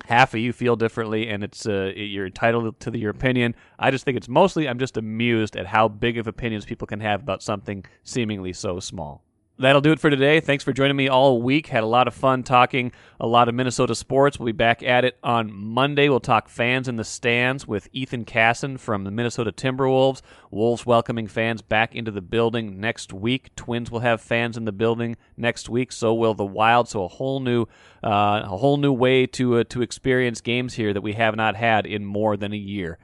Half 0.05 0.35
of 0.35 0.41
you 0.41 0.53
feel 0.53 0.77
differently, 0.77 1.31
and 1.31 1.43
it's 1.43 1.65
uh, 1.65 1.93
you're 1.97 2.27
entitled 2.27 2.79
to 2.81 2.91
the, 2.91 2.99
your 2.99 3.11
opinion. 3.11 3.55
I 3.79 3.91
just 3.91 4.05
think 4.05 4.19
it's 4.19 4.29
mostly 4.29 4.69
I'm 4.69 4.79
just 4.79 4.99
amused 4.99 5.57
at 5.57 5.65
how 5.65 5.89
big 5.89 6.19
of 6.19 6.27
opinions 6.27 6.67
people 6.67 6.87
can 6.87 7.01
have 7.01 7.23
about 7.23 7.43
something 7.43 7.87
seemingly 8.05 8.53
so 8.53 8.81
small 8.81 9.25
that'll 9.59 9.81
do 9.81 9.93
it 9.93 10.01
for 10.01 10.11
today. 10.11 10.41
Thanks 10.41 10.65
for 10.65 10.73
joining 10.73 10.97
me 10.97 11.09
all 11.09 11.41
week. 11.41 11.69
Had 11.69 11.83
a 11.83 11.87
lot 11.87 12.09
of 12.09 12.15
fun 12.15 12.43
talking 12.43 12.93
a 13.19 13.27
lot 13.27 13.49
of 13.49 13.55
Minnesota 13.55 13.95
sports. 13.95 14.39
We'll 14.39 14.47
be 14.47 14.53
back 14.53 14.83
at 14.83 15.05
it 15.05 15.19
on 15.23 15.53
Monday. 15.53 16.09
We'll 16.09 16.21
talk 16.21 16.49
fans 16.49 16.89
in 16.89 16.97
the 16.97 17.05
stands 17.05 17.67
with 17.67 17.89
Ethan 17.93 18.25
Casson 18.25 18.77
from 18.77 19.05
the 19.05 19.11
Minnesota 19.11 19.53
Timberwolves. 19.53 20.21
Wolves 20.51 20.85
welcoming 20.85 21.27
fans 21.27 21.63
back 21.63 21.95
into 21.95 22.11
the 22.11 22.21
building 22.21 22.81
next 22.81 23.13
week. 23.13 23.55
Twins 23.57 23.91
will 23.91 24.01
have 24.01 24.21
fans 24.21 24.57
in 24.57 24.65
the 24.65 24.73
building 24.73 25.17
next 25.37 25.69
week. 25.69 25.93
So 25.93 26.13
will 26.15 26.35
the 26.35 26.45
Wild. 26.45 26.89
So 26.89 27.05
a 27.05 27.09
whole 27.09 27.41
new, 27.41 27.63
uh, 28.05 28.43
a 28.45 28.57
whole 28.57 28.77
new 28.77 28.93
way 28.93 29.27
to 29.27 29.59
uh, 29.59 29.65
to 29.71 29.83
experience 29.83 30.41
games 30.41 30.75
here 30.75 30.93
that 30.93 31.03
we 31.03 31.15
have 31.15 31.37
not 31.37 31.57
had 31.57 31.87
in 31.87 32.05
more 32.05 32.37
than 32.37 32.53
a 32.53 32.57
year. 32.57 32.99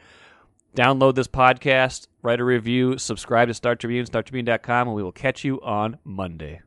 Download 0.74 1.14
this 1.14 1.28
podcast, 1.28 2.06
write 2.22 2.40
a 2.40 2.44
review, 2.44 2.96
subscribe 2.96 3.48
to 3.48 3.54
Star 3.54 3.76
Tribune, 3.76 4.06
startribune.com, 4.06 4.88
and 4.88 4.96
we 4.96 5.02
will 5.02 5.12
catch 5.12 5.44
you 5.44 5.61
on 5.61 5.98
Monday. 6.02 6.62